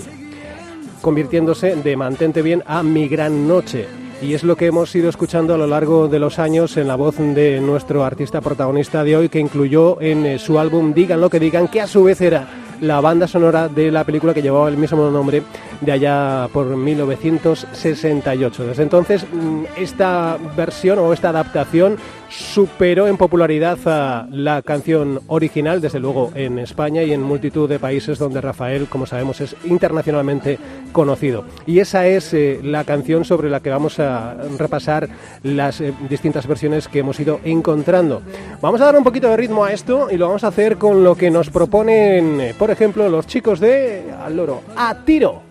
convirtiéndose 1.00 1.76
de 1.76 1.96
Mantente 1.96 2.42
Bien 2.42 2.62
a 2.66 2.82
Mi 2.82 3.08
Gran 3.08 3.46
Noche. 3.46 3.87
Y 4.20 4.34
es 4.34 4.42
lo 4.42 4.56
que 4.56 4.66
hemos 4.66 4.92
ido 4.96 5.08
escuchando 5.08 5.54
a 5.54 5.58
lo 5.58 5.68
largo 5.68 6.08
de 6.08 6.18
los 6.18 6.40
años 6.40 6.76
en 6.76 6.88
la 6.88 6.96
voz 6.96 7.18
de 7.18 7.60
nuestro 7.60 8.04
artista 8.04 8.40
protagonista 8.40 9.04
de 9.04 9.16
hoy, 9.16 9.28
que 9.28 9.38
incluyó 9.38 10.00
en 10.00 10.26
eh, 10.26 10.38
su 10.40 10.58
álbum 10.58 10.92
Digan 10.92 11.20
lo 11.20 11.30
que 11.30 11.38
digan, 11.38 11.68
que 11.68 11.80
a 11.80 11.87
su 11.87 12.02
vez 12.02 12.20
era 12.20 12.48
la 12.80 13.00
banda 13.00 13.28
sonora 13.28 13.68
de 13.68 13.92
la 13.92 14.02
película 14.04 14.34
que 14.34 14.42
llevaba 14.42 14.68
el 14.68 14.76
mismo 14.76 15.08
nombre 15.10 15.42
de 15.80 15.92
allá 15.92 16.49
por 16.52 16.66
1968. 16.66 18.66
Desde 18.66 18.82
entonces, 18.82 19.25
mm, 19.30 19.64
esta 19.76 20.38
versión 20.56 20.99
o 20.99 21.12
esta 21.12 21.30
adaptación 21.30 21.97
superó 22.28 23.06
en 23.06 23.16
popularidad 23.16 23.78
a 23.87 24.26
la 24.30 24.62
canción 24.62 25.20
original, 25.28 25.80
desde 25.80 26.00
luego 26.00 26.30
en 26.35 26.58
España 26.58 27.02
y 27.02 27.12
en 27.12 27.23
multitud 27.23 27.68
de 27.68 27.78
países 27.78 28.18
donde 28.18 28.40
Rafael, 28.40 28.87
como 28.87 29.06
sabemos, 29.06 29.40
es 29.40 29.56
internacionalmente 29.64 30.58
conocido. 30.92 31.44
Y 31.66 31.78
esa 31.78 32.06
es 32.06 32.35
eh, 32.35 32.61
la 32.62 32.85
canción 32.85 33.25
sobre 33.25 33.49
la 33.49 33.61
que 33.61 33.70
vamos 33.70 33.99
a 33.99 34.35
repasar 34.58 35.08
las 35.42 35.80
eh, 35.80 35.94
distintas 36.08 36.47
versiones 36.47 36.88
que 36.88 37.00
hemos 37.00 37.18
ido 37.20 37.40
encontrando. 37.44 38.23
Vamos 38.61 38.80
a 38.80 38.87
dar 38.87 38.97
un 38.97 39.04
poquito 39.04 39.28
de 39.28 39.37
ritmo 39.37 39.64
a 39.64 39.73
esto 39.73 40.08
y 40.11 40.16
lo 40.16 40.26
vamos 40.26 40.44
a 40.44 40.49
hacer 40.49 40.76
con 40.76 41.02
lo 41.02 41.14
que 41.14 41.30
nos 41.30 41.50
proponen, 41.50 42.40
eh, 42.40 42.54
por 42.58 42.70
ejemplo, 42.70 43.08
los 43.08 43.26
chicos 43.26 43.61
de 43.61 44.04
Al 44.23 44.37
Loro. 44.37 44.62
¡A 44.76 44.94
tiro! 45.04 45.48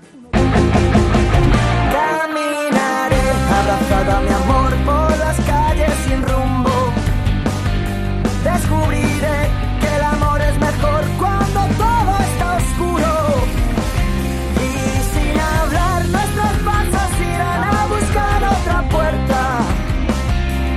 Abrazada 3.60 4.22
mi 4.22 4.34
amor 4.42 4.72
por 4.86 5.18
las 5.18 5.38
calles 5.52 5.94
sin 6.06 6.22
rumbo. 6.22 6.76
Descubriré 8.44 9.40
que 9.82 9.90
el 9.98 10.04
amor 10.16 10.40
es 10.42 10.60
mejor 10.60 11.02
cuando 11.22 11.60
todo 11.84 12.12
está 12.30 12.48
oscuro. 12.62 13.12
Y 14.68 14.74
sin 15.14 15.36
hablar 15.56 16.00
nuestros 16.16 16.54
pasos 16.70 17.12
irán 17.34 17.64
a 17.76 17.86
buscar 17.96 18.40
otra 18.56 18.78
puerta 18.96 19.42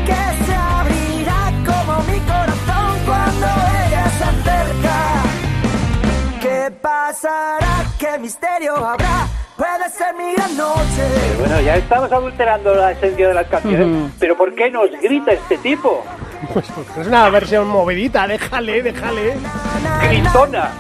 que 0.08 0.22
se 0.44 0.54
abrirá 0.54 1.42
como 1.68 1.92
mi 2.10 2.18
corazón 2.30 2.90
cuando 3.08 3.46
ella 3.84 4.04
se 4.18 4.24
acerca. 4.32 4.98
¿Qué 6.44 6.58
pasará? 6.82 7.74
¿Qué 7.98 8.18
misterio 8.18 8.74
habrá? 8.76 9.28
Puede 9.60 9.90
ser 9.90 10.14
mi 10.14 10.32
gran 10.32 10.56
noche. 10.56 11.36
Bueno, 11.38 11.60
ya 11.60 11.76
estamos 11.76 12.10
adulterando 12.10 12.74
la 12.74 12.92
esencia 12.92 13.28
de 13.28 13.34
las 13.34 13.46
canciones, 13.46 14.10
pero 14.18 14.34
¿por 14.34 14.54
qué 14.54 14.70
nos 14.70 14.90
grita 15.02 15.32
este 15.32 15.58
tipo? 15.58 16.02
Pues 16.54 16.66
porque 16.74 17.02
es 17.02 17.06
una 17.06 17.28
versión 17.28 17.68
movidita, 17.68 18.26
déjale, 18.26 18.82
déjale. 18.82 19.36
Gritona. 20.02 20.70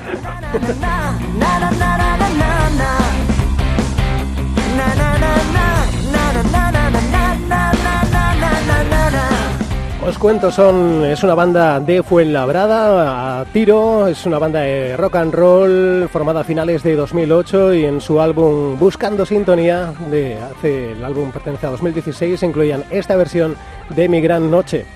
Os 10.02 10.18
cuento, 10.18 10.50
son, 10.50 11.04
es 11.04 11.22
una 11.22 11.34
banda 11.34 11.78
de 11.78 12.02
Fuenlabrada, 12.02 13.40
a 13.40 13.44
tiro, 13.44 14.08
es 14.08 14.24
una 14.24 14.38
banda 14.38 14.60
de 14.60 14.96
rock 14.96 15.16
and 15.16 15.34
roll 15.34 16.08
formada 16.10 16.40
a 16.40 16.44
finales 16.44 16.82
de 16.82 16.96
2008 16.96 17.74
y 17.74 17.84
en 17.84 18.00
su 18.00 18.18
álbum 18.18 18.78
Buscando 18.78 19.26
Sintonía, 19.26 19.92
de 20.10 20.38
hace, 20.38 20.92
el 20.92 21.04
álbum 21.04 21.30
pertenece 21.30 21.66
a 21.66 21.70
2016, 21.70 22.42
incluían 22.42 22.84
esta 22.90 23.14
versión 23.14 23.56
de 23.90 24.08
Mi 24.08 24.22
Gran 24.22 24.50
Noche. 24.50 24.86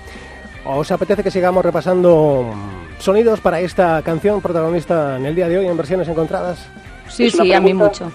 ¿Os 0.65 0.91
apetece 0.91 1.23
que 1.23 1.29
sigamos 1.29 1.63
repasando 1.63 2.51
sonidos 2.97 3.39
para 3.41 3.59
esta 3.59 4.01
canción 4.01 4.41
protagonista 4.41 5.17
en 5.17 5.27
el 5.27 5.35
día 5.35 5.47
de 5.47 5.59
hoy 5.59 5.67
en 5.67 5.77
versiones 5.77 6.07
encontradas? 6.07 6.65
Sí, 7.07 7.27
¿Es 7.27 7.35
una 7.35 7.43
sí, 7.43 7.53
a 7.53 7.61
mí 7.61 7.75
mucho. 7.75 8.11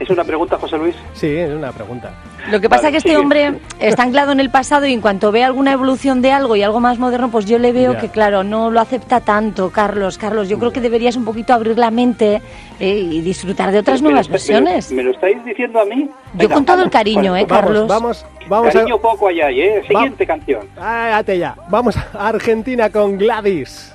¿Es 0.00 0.08
una 0.08 0.24
pregunta, 0.24 0.56
José 0.58 0.78
Luis? 0.78 0.96
Sí, 1.12 1.28
es 1.28 1.50
una 1.50 1.72
pregunta. 1.72 2.10
Lo 2.50 2.58
que 2.58 2.70
pasa 2.70 2.84
Vale, 2.84 2.96
es 2.96 3.04
que 3.04 3.10
este 3.10 3.20
hombre 3.20 3.60
está 3.78 4.02
anclado 4.02 4.32
en 4.32 4.40
el 4.40 4.48
pasado 4.50 4.86
y 4.86 4.94
en 4.94 5.02
cuanto 5.02 5.30
ve 5.30 5.44
alguna 5.44 5.72
evolución 5.72 6.22
de 6.22 6.32
algo 6.32 6.56
y 6.56 6.62
algo 6.62 6.80
más 6.80 6.98
moderno, 6.98 7.30
pues 7.30 7.44
yo 7.44 7.58
le 7.58 7.70
veo 7.70 7.92
Ya. 7.92 8.00
que, 8.00 8.08
claro, 8.08 8.42
no 8.42 8.70
lo 8.70 8.80
acepta 8.80 9.20
tanto, 9.20 9.68
Carlos. 9.70 10.16
Carlos, 10.16 10.48
yo 10.48 10.58
creo 10.58 10.72
que 10.72 10.80
deberías 10.80 11.16
un 11.16 11.26
poquito 11.26 11.52
abrir 11.52 11.76
la 11.78 11.90
mente 11.90 12.40
eh, 12.80 12.88
y 12.98 13.20
disfrutar 13.20 13.72
de 13.72 13.80
otras 13.80 14.00
¿Me 14.00 14.04
lo 14.08 14.10
nuevas 14.12 14.26
está- 14.26 14.32
versiones. 14.32 14.90
¿Me 14.90 14.96
lo, 14.96 15.02
me 15.02 15.04
lo 15.04 15.10
estáis 15.16 15.44
diciendo 15.44 15.80
a 15.80 15.84
mí? 15.84 16.08
Yo 16.34 16.48
con 16.48 16.64
todo 16.64 16.82
el 16.82 16.88
cariño, 16.90 17.36
¿eh, 17.36 17.44
Vamos, 17.46 17.62
Carlos? 17.62 17.86
vamos, 17.88 18.26
vamos 18.48 18.72
Cariño 18.72 18.98
poco 18.98 19.28
allá, 19.28 19.50
¿eh? 19.50 19.82
Siguiente 19.86 20.26
canción. 20.26 20.66
a... 20.78 21.18
Áate 21.18 21.38
ya, 21.38 21.54
vamos 21.68 21.94
a 21.96 22.28
Argentina 22.28 22.88
con 22.88 23.18
Gladys. 23.18 23.92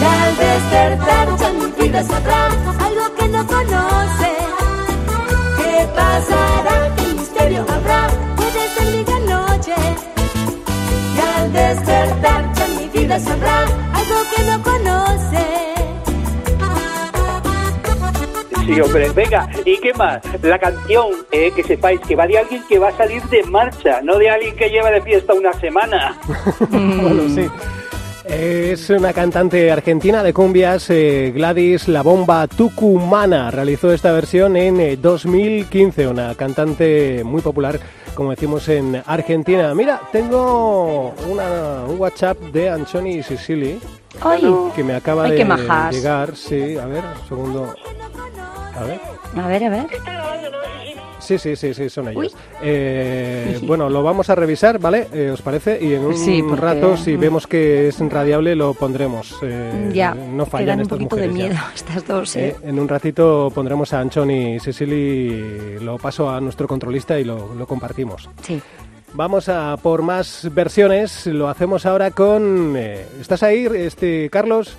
Y 0.00 0.04
al 0.04 0.36
despertar 0.36 1.28
ya 1.36 1.50
mi 1.52 1.82
vida 1.88 2.02
sabrá 2.04 2.46
algo 2.46 3.14
que 3.18 3.28
no 3.28 3.46
conoce. 3.46 4.27
¿Qué 5.98 6.04
pasará? 6.04 6.94
¿Qué 6.96 7.14
misterio 7.14 7.66
habrá? 7.68 8.06
Puede 8.36 8.68
ser 8.68 8.96
mi 8.96 9.02
gran 9.02 9.26
noche. 9.26 9.74
Y 11.16 11.18
al 11.20 11.52
despertar 11.52 12.52
ya 12.54 12.66
mi 12.78 12.88
vida 12.88 13.18
sabrá 13.18 13.62
algo 13.62 14.16
que 14.36 14.44
no 14.44 14.62
conoce. 14.62 15.44
Sí, 18.64 18.80
hombre, 18.80 19.08
venga, 19.10 19.48
¿y 19.64 19.80
qué 19.80 19.92
más? 19.94 20.20
La 20.42 20.58
canción, 20.58 21.08
eh, 21.32 21.50
que 21.56 21.64
sepáis 21.64 22.00
que 22.00 22.14
va 22.14 22.26
de 22.28 22.38
alguien 22.38 22.62
que 22.68 22.78
va 22.78 22.90
a 22.90 22.96
salir 22.96 23.22
de 23.24 23.42
marcha, 23.44 24.00
no 24.02 24.18
de 24.18 24.30
alguien 24.30 24.54
que 24.54 24.68
lleva 24.68 24.90
de 24.90 25.02
fiesta 25.02 25.34
una 25.34 25.52
semana. 25.54 26.16
bueno, 26.70 27.28
sí. 27.34 27.48
Es 28.28 28.90
una 28.90 29.12
cantante 29.14 29.70
argentina 29.72 30.22
de 30.22 30.32
cumbias, 30.34 30.90
eh, 30.90 31.32
Gladys 31.34 31.88
La 31.88 32.02
Bomba 32.02 32.46
Tucumana. 32.46 33.50
Realizó 33.50 33.90
esta 33.92 34.12
versión 34.12 34.56
en 34.56 34.80
eh, 34.80 34.96
2015, 34.96 36.06
una 36.08 36.34
cantante 36.34 37.22
muy 37.24 37.40
popular, 37.40 37.80
como 38.14 38.30
decimos 38.30 38.68
en 38.68 39.02
Argentina. 39.06 39.74
Mira, 39.74 40.00
tengo 40.12 41.14
una- 41.28 41.84
un 41.88 41.98
WhatsApp 41.98 42.38
de 42.52 42.68
Anchoni 42.68 43.22
Sicily 43.22 43.80
Ay, 44.20 44.44
que 44.76 44.84
me 44.84 44.94
acaba 44.94 45.24
Ay, 45.24 45.30
de 45.32 45.44
llegar. 45.92 46.36
Sí, 46.36 46.76
a 46.76 46.84
ver, 46.86 47.02
un 47.22 47.28
segundo. 47.28 47.74
A 48.78 48.84
ver. 48.84 49.00
a 49.36 49.48
ver, 49.48 49.64
a 49.64 49.68
ver. 49.70 49.86
Sí, 51.18 51.36
sí, 51.36 51.56
sí, 51.56 51.74
sí, 51.74 51.90
son 51.90 52.08
ellos. 52.08 52.34
Eh, 52.62 53.58
bueno, 53.64 53.90
lo 53.90 54.02
vamos 54.02 54.30
a 54.30 54.34
revisar, 54.34 54.78
¿vale? 54.78 55.08
Eh, 55.12 55.30
¿Os 55.32 55.42
parece? 55.42 55.78
Y 55.82 55.92
en 55.94 56.04
un 56.06 56.16
Sí, 56.16 56.42
porque- 56.42 56.60
rato, 56.60 56.96
si 56.96 57.16
vemos 57.16 57.46
que 57.46 57.88
es 57.88 57.98
radiable, 58.00 58.54
lo 58.54 58.72
pondremos. 58.74 59.36
Eh, 59.42 59.90
ya, 59.92 60.14
no 60.14 60.46
fallan 60.46 60.76
un 60.78 60.82
estas 60.82 60.96
poquito 60.98 61.16
de 61.16 61.28
mujeres 61.28 61.52
ya. 61.56 61.70
estas 61.74 62.06
dos, 62.06 62.36
Eh, 62.36 62.48
¿eh? 62.48 62.56
en 62.62 62.78
un 62.78 62.88
ratito 62.88 63.50
pondremos 63.54 63.92
a 63.92 64.00
Anchoni 64.00 64.54
y 64.54 64.60
Cecily, 64.60 65.80
lo 65.80 65.98
paso 65.98 66.30
a 66.30 66.40
nuestro 66.40 66.66
controlista 66.68 67.18
y 67.18 67.24
lo, 67.24 67.54
lo 67.54 67.66
compartimos. 67.66 68.30
Sí. 68.42 68.60
Vamos 69.14 69.48
a 69.48 69.76
por 69.82 70.02
más 70.02 70.48
versiones, 70.54 71.26
lo 71.26 71.48
hacemos 71.48 71.84
ahora 71.86 72.10
con... 72.10 72.74
eh, 72.76 73.04
¿Estás 73.20 73.42
ahí, 73.42 73.66
este 73.74 74.28
Carlos? 74.30 74.76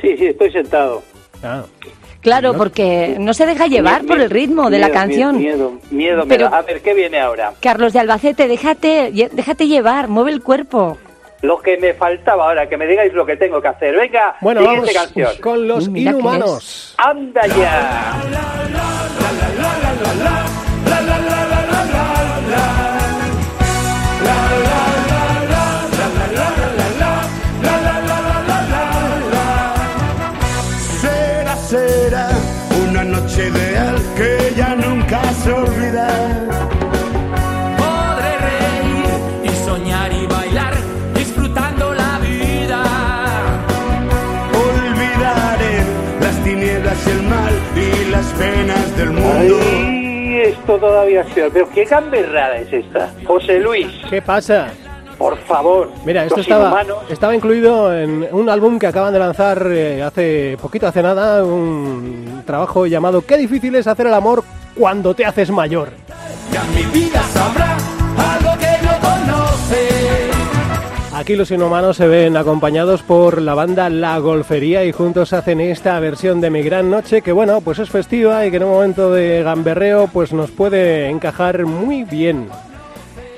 Sí, 0.00 0.16
sí, 0.16 0.26
estoy 0.26 0.50
sentado. 0.52 1.02
Ah, 1.42 1.64
Claro, 2.20 2.54
porque 2.54 3.16
no 3.18 3.34
se 3.34 3.46
deja 3.46 3.66
llevar 3.66 4.04
por 4.04 4.20
el 4.20 4.30
ritmo 4.30 4.70
de 4.70 4.78
la 4.78 4.90
canción. 4.90 5.38
Miedo, 5.38 5.78
miedo, 5.90 6.24
Pero, 6.28 6.52
A 6.52 6.62
ver, 6.62 6.80
¿qué 6.80 6.94
viene 6.94 7.20
ahora? 7.20 7.52
Carlos 7.60 7.92
de 7.92 8.00
Albacete, 8.00 8.48
déjate, 8.48 9.12
déjate 9.32 9.68
llevar, 9.68 10.08
mueve 10.08 10.32
el 10.32 10.42
cuerpo 10.42 10.98
lo 11.42 11.60
que 11.60 11.76
me 11.76 11.94
faltaba 11.94 12.48
ahora, 12.48 12.68
que 12.68 12.76
me 12.76 12.86
digáis 12.86 13.12
lo 13.12 13.24
que 13.24 13.36
tengo 13.36 13.60
que 13.60 13.68
hacer. 13.68 13.94
Venga, 13.94 14.36
bueno, 14.40 14.62
siguiente 14.62 14.92
canción. 14.92 15.30
Con 15.40 15.68
los 15.68 15.86
inhumanos. 15.88 16.94
Anda 16.98 17.46
ya. 17.46 18.20
La, 18.30 18.32
la, 18.32 18.46
la, 20.24 20.46
será 31.68 32.28
una 32.88 33.04
noche 33.04 33.48
ideal 33.48 33.96
que 34.16 34.54
ya 34.56 34.74
nunca 34.74 35.22
se 35.42 35.52
olvidará. 35.52 36.44
Podré 37.76 38.32
reír 38.48 39.10
y 39.44 39.64
soñar 39.64 40.12
y 40.12 40.26
bailar 40.26 40.74
disfrutando 41.14 41.92
la 41.94 42.18
vida. 42.18 42.82
Olvidaré 44.54 45.74
las 46.20 46.44
tinieblas, 46.44 47.06
el 47.06 47.22
mal 47.22 47.54
y 47.76 48.10
las 48.10 48.26
penas 48.26 48.96
del 48.96 49.10
mundo. 49.10 49.58
Ay, 49.62 50.40
esto 50.52 50.76
todavía 50.78 51.22
es 51.22 51.32
peor. 51.34 51.50
Pero 51.52 51.70
qué 51.70 51.84
gamberrada 51.84 52.56
es 52.58 52.72
esta. 52.72 53.12
José 53.26 53.58
Luis. 53.60 53.88
¿Qué 54.08 54.22
pasa? 54.22 54.68
Por 55.18 55.36
favor. 55.38 55.90
Mira, 56.04 56.24
esto 56.24 56.40
estaba, 56.40 56.64
inhumanos. 56.66 56.98
estaba 57.10 57.34
incluido 57.34 57.94
en 57.96 58.28
un 58.32 58.48
álbum 58.48 58.78
que 58.78 58.86
acaban 58.86 59.12
de 59.12 59.18
lanzar 59.18 59.66
eh, 59.70 60.02
hace 60.02 60.56
poquito, 60.60 60.86
hace 60.86 61.02
nada, 61.02 61.44
un 61.44 62.42
trabajo 62.46 62.86
llamado 62.86 63.22
Qué 63.22 63.36
difícil 63.36 63.74
es 63.76 63.86
hacer 63.86 64.06
el 64.06 64.14
amor 64.14 64.44
cuando 64.76 65.14
te 65.14 65.24
haces 65.24 65.50
mayor. 65.50 65.90
Ya 66.52 66.62
mi 66.74 66.82
vida 66.98 67.22
sabrá 67.32 67.76
algo 67.76 68.58
que 68.58 68.86
no 68.86 68.92
conoce. 69.00 69.88
Aquí 71.14 71.34
los 71.34 71.50
inhumanos 71.50 71.96
se 71.96 72.06
ven 72.06 72.36
acompañados 72.36 73.02
por 73.02 73.40
la 73.40 73.54
banda 73.54 73.88
La 73.88 74.18
Golfería 74.18 74.84
y 74.84 74.92
juntos 74.92 75.32
hacen 75.32 75.60
esta 75.62 75.98
versión 75.98 76.42
de 76.42 76.50
Mi 76.50 76.62
Gran 76.62 76.90
Noche 76.90 77.22
que 77.22 77.32
bueno, 77.32 77.62
pues 77.62 77.78
es 77.78 77.88
festiva 77.88 78.44
y 78.46 78.50
que 78.50 78.58
en 78.58 78.64
un 78.64 78.70
momento 78.70 79.10
de 79.10 79.42
gamberreo 79.42 80.08
pues 80.12 80.32
nos 80.34 80.50
puede 80.50 81.08
encajar 81.08 81.64
muy 81.64 82.04
bien. 82.04 82.48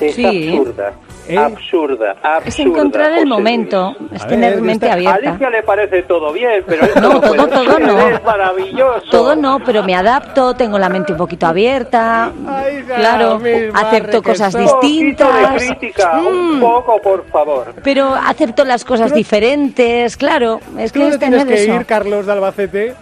Es 0.00 0.16
Sí. 0.16 0.48
absurda. 0.58 0.92
¿Eh? 1.28 1.36
Absurda, 1.38 2.12
absurda. 2.22 2.42
Es 2.46 2.58
encontrar 2.58 3.12
el 3.12 3.26
momento, 3.26 3.94
es 4.12 4.22
A 4.22 4.26
tener 4.28 4.54
ver, 4.54 4.62
mente 4.62 4.86
Luis. 4.86 4.90
A 4.90 5.12
abierta. 5.12 5.28
Alicia 5.30 5.50
le 5.50 5.62
parece 5.62 6.02
todo 6.04 6.32
bien, 6.32 6.64
pero 6.66 6.84
esto 6.86 7.00
No, 7.00 7.08
no, 7.14 7.20
todo, 7.20 7.34
puede 7.34 7.48
todo 7.48 7.64
ser, 7.76 7.80
no. 7.86 8.08
Es 8.08 8.24
maravilloso. 8.24 9.10
Todo 9.10 9.36
no, 9.36 9.58
pero 9.64 9.82
me 9.82 9.94
adapto, 9.94 10.54
tengo 10.54 10.78
la 10.78 10.88
mente 10.88 11.12
un 11.12 11.18
poquito 11.18 11.46
abierta, 11.46 12.32
Ay, 12.48 12.82
claro, 12.82 13.40
acepto 13.74 14.22
cosas 14.22 14.52
soy. 14.52 14.62
Un 14.64 14.68
poquito 14.70 15.24
distintas. 15.26 15.52
de 15.60 15.66
crítica, 15.68 16.18
un 16.18 16.58
Mm. 16.58 16.60
poco, 16.60 17.00
por 17.02 17.26
favor. 17.26 17.74
Pero 17.84 18.14
acepto 18.14 18.64
las 18.64 18.84
cosas 18.84 19.12
diferentes, 19.14 20.16
claro. 20.16 20.60
Es 20.78 20.92
Tú 20.92 21.00
que 21.00 21.04
no 21.06 21.10
es 21.12 21.18
tienes 21.18 21.38
tener 21.40 21.54
que 21.56 21.62
eso. 21.64 21.74
ir, 21.74 21.86
Carlos 21.86 22.26
de 22.26 22.32
Albacete. 22.32 22.94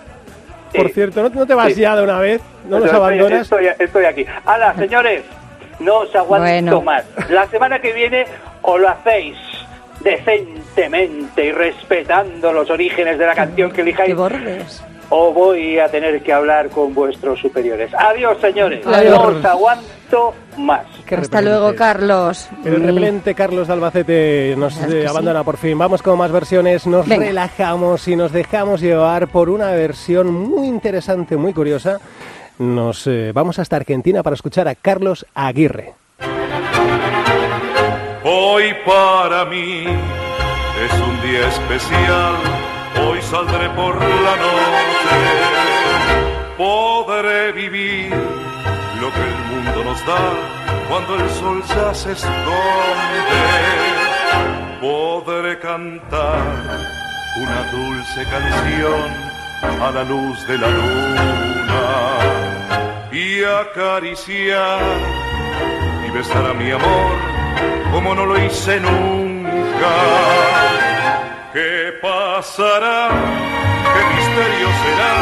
Por 0.74 0.88
Sí. 0.88 0.92
cierto, 0.94 1.22
¿no, 1.22 1.28
no 1.30 1.46
te 1.46 1.54
vas 1.54 1.72
Sí. 1.72 1.80
ya 1.80 1.96
de 1.96 2.02
una 2.02 2.18
vez? 2.18 2.42
¿No 2.68 2.76
nos 2.78 2.86
Estoy- 2.86 2.96
abandonas? 3.00 3.42
Estoy, 3.42 3.66
estoy 3.78 4.04
aquí. 4.04 4.26
Hala, 4.44 4.74
señores, 4.74 5.22
no 5.80 5.98
os 6.00 6.14
aguanto 6.14 6.44
Bueno. 6.46 6.82
más. 6.82 7.04
La 7.28 7.46
semana 7.48 7.78
que 7.80 7.92
viene 7.92 8.24
os 8.62 8.80
lo 8.80 8.88
hacéis 8.88 9.36
decentemente 10.02 11.44
y 11.46 11.52
respetando 11.52 12.52
los 12.52 12.70
orígenes 12.70 13.18
de 13.18 13.26
la 13.26 13.34
canción 13.34 13.70
que 13.70 13.76
Qué 13.76 13.80
elijáis. 13.82 14.82
O 15.08 15.32
voy 15.32 15.78
a 15.78 15.88
tener 15.88 16.20
que 16.20 16.32
hablar 16.32 16.68
con 16.68 16.92
vuestros 16.92 17.38
superiores. 17.40 17.92
Adiós, 17.96 18.38
señores. 18.40 18.84
Adiós. 18.84 19.10
No 19.12 19.22
os 19.38 19.44
aguanto 19.44 20.34
más. 20.56 20.84
Qué 21.06 21.14
Hasta 21.14 21.38
repelente. 21.38 21.42
luego, 21.60 21.76
Carlos. 21.76 22.48
El 22.64 22.80
Mm. 22.80 22.86
repelente 22.86 23.34
Carlos 23.36 23.68
de 23.68 23.72
Albacete 23.72 24.54
nos 24.56 24.74
¿Sabes 24.74 24.90
eh, 24.90 24.96
que 24.96 25.02
sí? 25.02 25.08
abandona 25.08 25.44
por 25.44 25.58
fin. 25.58 25.78
Vamos 25.78 26.02
con 26.02 26.18
más 26.18 26.32
versiones, 26.32 26.88
nos 26.88 27.06
Venga. 27.06 27.26
relajamos 27.26 28.08
y 28.08 28.16
nos 28.16 28.32
dejamos 28.32 28.80
llevar 28.80 29.28
por 29.28 29.48
una 29.48 29.70
versión 29.70 30.32
muy 30.32 30.66
interesante, 30.66 31.36
muy 31.36 31.52
curiosa. 31.52 32.00
Nos 32.58 33.06
eh, 33.06 33.32
vamos 33.34 33.58
hasta 33.58 33.76
Argentina 33.76 34.22
para 34.22 34.34
escuchar 34.34 34.66
a 34.66 34.74
Carlos 34.74 35.26
Aguirre. 35.34 35.94
Hoy 38.24 38.74
para 38.84 39.44
mí 39.44 39.84
es 39.84 40.92
un 41.00 41.22
día 41.22 41.48
especial, 41.48 42.34
hoy 43.06 43.20
saldré 43.22 43.68
por 43.70 43.94
la 43.96 44.36
noche, 44.36 45.16
podré 46.56 47.52
vivir 47.52 48.10
lo 48.10 49.12
que 49.12 49.20
el 49.20 49.64
mundo 49.64 49.84
nos 49.84 50.06
da 50.06 50.32
cuando 50.88 51.14
el 51.16 51.30
sol 51.30 51.62
ya 51.68 51.94
se 51.94 52.12
esconde, 52.12 52.42
podré 54.80 55.58
cantar 55.58 56.40
una 57.36 57.70
dulce 57.70 58.24
canción 58.24 59.35
a 59.86 59.90
la 59.90 60.04
luz 60.04 60.46
de 60.46 60.58
la 60.58 60.68
luna 60.68 61.84
y 63.12 63.44
acariciar 63.44 64.80
y 66.06 66.10
besar 66.10 66.46
a 66.46 66.54
mi 66.54 66.70
amor 66.70 67.36
como 67.92 68.14
no 68.14 68.26
lo 68.26 68.38
hice 68.44 68.80
nunca. 68.80 69.92
¿Qué 71.52 71.92
pasará? 72.02 73.08
¿Qué 73.92 74.02
misterio 74.16 74.68
será? 74.82 75.14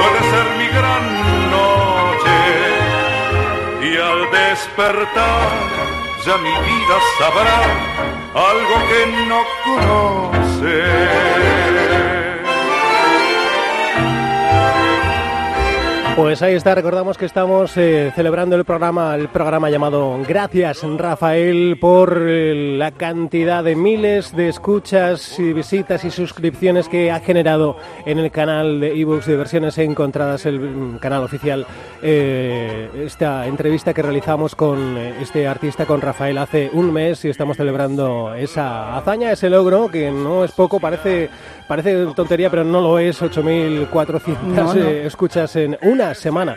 Puede 0.00 0.20
ser 0.32 0.46
mi 0.60 0.68
gran 0.78 1.04
noche. 1.56 2.38
Y 3.88 3.90
al 3.96 4.20
despertar 4.30 5.48
ya 6.26 6.36
mi 6.38 6.50
vida 6.50 6.96
sabrá 7.18 7.60
algo 8.34 8.76
que 8.90 9.00
no 9.30 9.40
conoce. 9.64 11.35
Pues 16.16 16.40
ahí 16.40 16.54
está, 16.54 16.74
recordamos 16.74 17.18
que 17.18 17.26
estamos 17.26 17.76
eh, 17.76 18.10
celebrando 18.16 18.56
el 18.56 18.64
programa, 18.64 19.14
el 19.14 19.28
programa 19.28 19.68
llamado 19.68 20.18
Gracias 20.26 20.80
Rafael 20.82 21.76
por 21.78 22.22
eh, 22.26 22.74
la 22.78 22.90
cantidad 22.92 23.62
de 23.62 23.76
miles 23.76 24.34
de 24.34 24.48
escuchas 24.48 25.38
y 25.38 25.52
visitas 25.52 26.06
y 26.06 26.10
suscripciones 26.10 26.88
que 26.88 27.10
ha 27.10 27.20
generado 27.20 27.76
en 28.06 28.18
el 28.18 28.30
canal 28.30 28.80
de 28.80 28.98
ebooks 28.98 29.26
de 29.26 29.36
versiones 29.36 29.76
encontradas, 29.76 30.46
el 30.46 30.58
mm, 30.58 30.98
canal 31.00 31.22
oficial, 31.22 31.66
eh, 32.00 32.88
esta 33.04 33.46
entrevista 33.46 33.92
que 33.92 34.00
realizamos 34.00 34.54
con 34.54 34.96
este 34.96 35.46
artista, 35.46 35.84
con 35.84 36.00
Rafael, 36.00 36.38
hace 36.38 36.70
un 36.72 36.94
mes 36.94 37.26
y 37.26 37.28
estamos 37.28 37.58
celebrando 37.58 38.32
esa 38.34 38.96
hazaña, 38.96 39.32
ese 39.32 39.50
logro, 39.50 39.90
que 39.90 40.10
no 40.10 40.44
es 40.44 40.52
poco, 40.52 40.80
parece, 40.80 41.28
parece 41.68 42.06
tontería, 42.16 42.48
pero 42.48 42.64
no 42.64 42.80
lo 42.80 42.98
es, 42.98 43.20
8.400 43.20 44.40
No, 44.44 44.72
no. 44.72 44.88
escuchas 44.88 45.54
en 45.56 45.76
una 45.82 46.05
semana, 46.14 46.56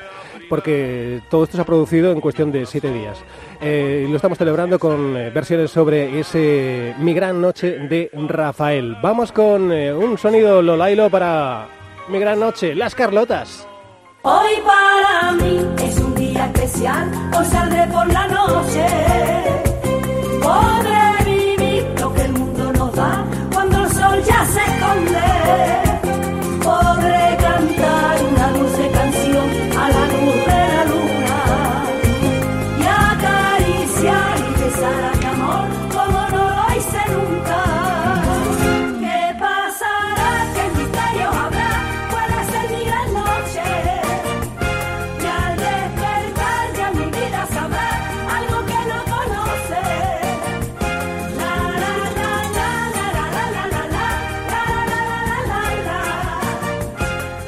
porque 0.49 1.21
todo 1.29 1.43
esto 1.43 1.57
se 1.57 1.61
ha 1.61 1.65
producido 1.65 2.11
en 2.11 2.21
cuestión 2.21 2.51
de 2.51 2.65
siete 2.65 2.91
días. 2.91 3.17
Eh, 3.61 4.05
lo 4.09 4.15
estamos 4.15 4.37
celebrando 4.37 4.79
con 4.79 5.15
eh, 5.17 5.29
versiones 5.29 5.71
sobre 5.71 6.19
ese 6.19 6.95
Mi 6.99 7.13
Gran 7.13 7.41
Noche 7.41 7.79
de 7.79 8.09
Rafael. 8.13 8.97
Vamos 9.01 9.31
con 9.31 9.71
eh, 9.71 9.93
un 9.93 10.17
sonido 10.17 10.61
Lolailo 10.61 11.09
para 11.09 11.67
Mi 12.07 12.19
Gran 12.19 12.39
Noche, 12.39 12.75
Las 12.75 12.95
Carlotas. 12.95 13.67
Hoy 14.21 14.51
para 14.65 15.31
mí 15.33 15.65
es 15.83 15.97
un 15.99 16.15
día 16.15 16.45
especial, 16.45 17.09
hoy 17.37 17.45
saldré 17.45 17.87
por 17.87 18.11
la 18.11 18.27
noche. 18.27 18.85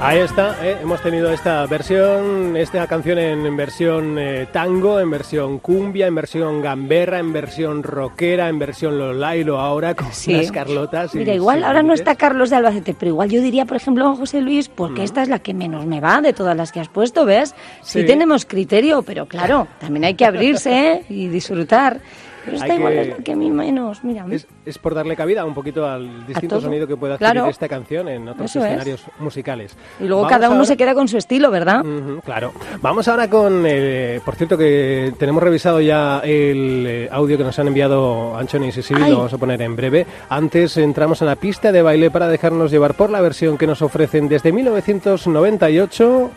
Ahí 0.04 0.18
está, 0.18 0.56
eh, 0.66 0.78
hemos 0.82 1.00
tenido 1.04 1.32
esta 1.32 1.64
versión, 1.68 2.58
esta 2.58 2.88
canción 2.88 3.20
en 3.20 3.56
versión 3.56 4.18
eh, 4.18 4.48
tango, 4.52 5.00
en 5.00 5.12
versión 5.12 5.60
cumbia, 5.60 6.08
en 6.08 6.16
versión 6.16 6.60
gamberra, 6.60 7.20
en 7.20 7.32
versión 7.32 7.84
rockera, 7.84 8.50
en 8.50 8.58
versión 8.58 8.98
Lolailo 8.98 9.60
ahora 9.60 9.94
con 9.94 10.12
Sí. 10.12 10.34
las 10.34 10.52
Carlotas. 10.52 11.14
y 11.14 11.20
Mira, 11.20 11.36
igual 11.36 11.64
ahora 11.64 11.84
no 11.84 11.94
está 11.94 12.16
Carlos 12.16 12.50
de 12.50 12.56
Albacete, 12.56 12.96
pero 12.98 13.10
igual 13.10 13.30
yo 13.30 13.42
diría, 13.42 13.66
por 13.66 13.78
ejemplo, 13.78 14.16
José 14.16 14.42
Luis, 14.42 14.70
porque 14.70 15.02
Mm. 15.02 15.04
esta 15.04 15.22
es 15.22 15.30
la 15.30 15.38
que 15.38 15.54
menos 15.54 15.86
me 15.86 16.00
va 16.02 16.20
de 16.20 16.34
todas 16.34 16.58
las 16.58 16.72
que 16.72 16.80
has 16.80 16.90
puesto, 16.90 17.24
¿ves? 17.24 17.54
Sí, 17.84 18.02
Sí. 18.02 18.06
tenemos 18.08 18.46
criterio, 18.48 19.04
pero 19.04 19.28
claro, 19.28 19.68
también 19.80 20.06
hay 20.06 20.16
que 20.16 20.26
abrirse 20.26 20.94
¿eh? 20.94 21.04
y 21.10 21.28
disfrutar. 21.28 22.00
Pero 22.46 22.58
Hay 22.62 22.72
igual 22.72 22.94
que- 22.94 23.02
es 23.02 23.08
la 23.10 23.16
que 23.18 23.32
a 23.34 23.36
mí 23.36 23.50
menos, 23.52 24.04
mira. 24.04 24.26
Es, 24.32 24.48
es 24.66 24.78
por 24.78 24.96
darle 24.96 25.16
cabida 25.16 25.46
un 25.46 25.54
poquito 25.54 25.88
al 25.88 26.26
distinto 26.26 26.60
sonido 26.60 26.88
que 26.88 26.98
puede 26.98 27.14
adquirir 27.14 27.32
Claro. 27.34 27.50
esta 27.50 27.68
canción 27.70 28.08
en 28.10 28.28
otros 28.28 28.50
Eso 28.50 28.60
es. 28.60 28.66
escenarios 28.66 29.04
musicales. 29.20 29.76
Y 30.00 30.06
luego 30.06 30.24
Vamos 30.24 30.32
cada 30.36 30.48
uno 30.48 30.56
ahora- 30.58 30.66
se 30.68 30.78
queda 30.78 30.94
con 30.94 31.08
su 31.08 31.18
estilo, 31.18 31.52
¿verdad? 31.52 31.86
Ujú, 31.86 32.22
claro. 32.22 32.52
Vamos 32.82 33.08
ahora 33.08 33.30
con, 33.30 33.64
eh, 33.66 34.20
por 34.26 34.36
cierto 34.36 34.58
que 34.58 35.14
tenemos 35.20 35.44
revisado 35.44 35.82
ya 35.82 36.20
el 36.24 36.86
eh, 36.88 37.10
audio 37.12 37.38
que 37.38 37.44
nos 37.44 37.58
han 37.60 37.68
enviado 37.68 38.36
Anchoni 38.38 38.70
y 38.70 38.72
Ay. 38.96 39.12
lo 39.12 39.18
vamos 39.18 39.34
a 39.34 39.38
poner 39.38 39.62
en 39.62 39.76
breve. 39.76 40.06
Antes 40.30 40.78
entramos 40.78 41.22
en 41.22 41.28
la 41.28 41.36
pista 41.36 41.72
de 41.72 41.82
baile 41.82 42.10
para 42.12 42.28
dejarnos 42.28 42.72
llevar 42.72 42.96
por 42.96 43.10
la 43.10 43.22
versión 43.22 43.58
que 43.58 43.68
nos 43.68 43.82
ofrecen 43.82 44.28
desde 44.28 44.52
1998 44.52 46.32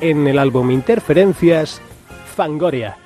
en 0.00 0.26
el 0.26 0.38
álbum 0.38 0.70
Interferencias 0.70 1.80
Fangoria. 2.34 2.96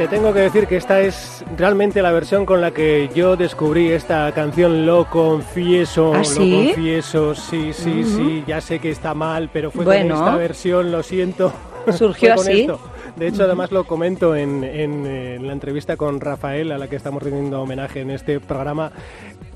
Te 0.00 0.08
tengo 0.08 0.32
que 0.32 0.40
decir 0.40 0.66
que 0.66 0.78
esta 0.78 1.02
es 1.02 1.44
realmente 1.58 2.00
la 2.00 2.10
versión 2.10 2.46
con 2.46 2.62
la 2.62 2.70
que 2.70 3.10
yo 3.14 3.36
descubrí 3.36 3.90
esta 3.90 4.32
canción, 4.32 4.86
lo 4.86 5.04
confieso, 5.10 6.14
¿Ah, 6.14 6.22
lo 6.22 6.56
confieso, 6.56 7.34
sí, 7.34 7.74
sí, 7.74 8.02
sí, 8.04 8.42
ya 8.46 8.62
sé 8.62 8.78
que 8.78 8.90
está 8.92 9.12
mal, 9.12 9.50
pero 9.52 9.70
fue 9.70 9.84
Bueno. 9.84 10.14
con 10.14 10.24
esta 10.24 10.36
versión, 10.38 10.90
lo 10.90 11.02
siento. 11.02 11.52
Surgió 11.92 12.32
así. 12.32 12.62
esto. 12.62 12.80
De 13.14 13.28
hecho, 13.28 13.44
además 13.44 13.72
lo 13.72 13.84
comento 13.84 14.34
en, 14.34 14.64
en, 14.64 15.04
eh, 15.04 15.34
en 15.34 15.46
la 15.46 15.52
entrevista 15.52 15.98
con 15.98 16.18
Rafael, 16.18 16.72
a 16.72 16.78
la 16.78 16.88
que 16.88 16.96
estamos 16.96 17.22
rindiendo 17.22 17.60
homenaje 17.60 18.00
en 18.00 18.10
este 18.10 18.40
programa. 18.40 18.92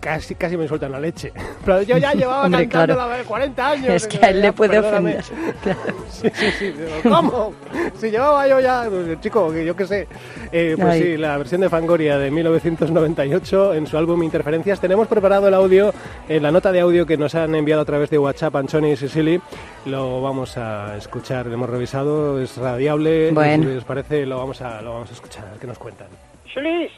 Casi, 0.05 0.35
casi 0.35 0.55
me 0.59 0.69
sueltan 0.69 0.93
la 0.93 1.01
leche. 1.01 1.33
Pero 1.64 1.81
yo 1.81 1.97
ya 1.97 2.12
llevaba 2.12 2.45
Hombre, 2.45 2.69
cantando 2.69 2.95
claro. 2.97 3.17
la 3.17 3.25
40 3.25 3.67
años. 3.71 3.88
Es 3.88 4.07
que 4.07 4.19
a 4.23 4.29
él 4.29 4.43
le 4.43 4.53
puede 4.53 4.73
perdóname. 4.83 5.17
ofender. 5.17 5.55
Claro. 5.62 5.81
Sí, 6.11 6.29
sí, 6.35 6.51
sí. 6.59 6.73
Digo, 6.73 6.90
¿Cómo? 7.03 7.53
Si 7.97 8.11
llevaba 8.11 8.47
yo 8.47 8.61
ya, 8.61 8.87
pues, 8.88 9.19
chico, 9.21 9.51
que 9.51 9.64
yo 9.64 9.75
qué 9.75 9.87
sé. 9.87 10.07
Eh, 10.53 10.75
pues 10.79 10.88
Ay. 10.88 11.03
sí, 11.03 11.17
la 11.17 11.38
versión 11.38 11.62
de 11.62 11.71
Fangoria 11.71 12.19
de 12.19 12.31
1998 12.31 13.75
en 13.75 13.87
su 13.87 13.97
álbum 13.97 14.23
Interferencias. 14.23 14.79
Tenemos 14.79 15.09
preparado 15.09 15.49
el 15.49 15.55
audio, 15.55 15.93
eh, 16.29 16.38
la 16.38 16.51
nota 16.51 16.71
de 16.71 16.81
audio 16.81 17.07
que 17.07 17.17
nos 17.17 17.35
han 17.35 17.55
enviado 17.55 17.81
a 17.81 17.85
través 17.87 18.11
de 18.11 18.19
WhatsApp 18.19 18.57
Anchoni 18.57 18.93
y 18.93 18.97
Sicily. 18.97 19.40
Lo 19.87 20.21
vamos 20.21 20.57
a 20.59 20.97
escuchar, 20.99 21.47
lo 21.47 21.55
hemos 21.55 21.71
revisado, 21.71 22.40
es 22.43 22.57
radiable. 22.59 23.31
Bueno. 23.33 23.71
Si 23.71 23.77
os 23.77 23.85
parece, 23.85 24.27
lo 24.27 24.37
vamos 24.38 24.61
a, 24.61 24.83
lo 24.83 24.93
vamos 24.93 25.11
a 25.11 25.14
escuchar, 25.14 25.47
a 25.47 25.51
ver 25.53 25.61
qué 25.61 25.67
nos 25.67 25.79
cuentan. 25.79 26.09
Chulis, 26.53 26.90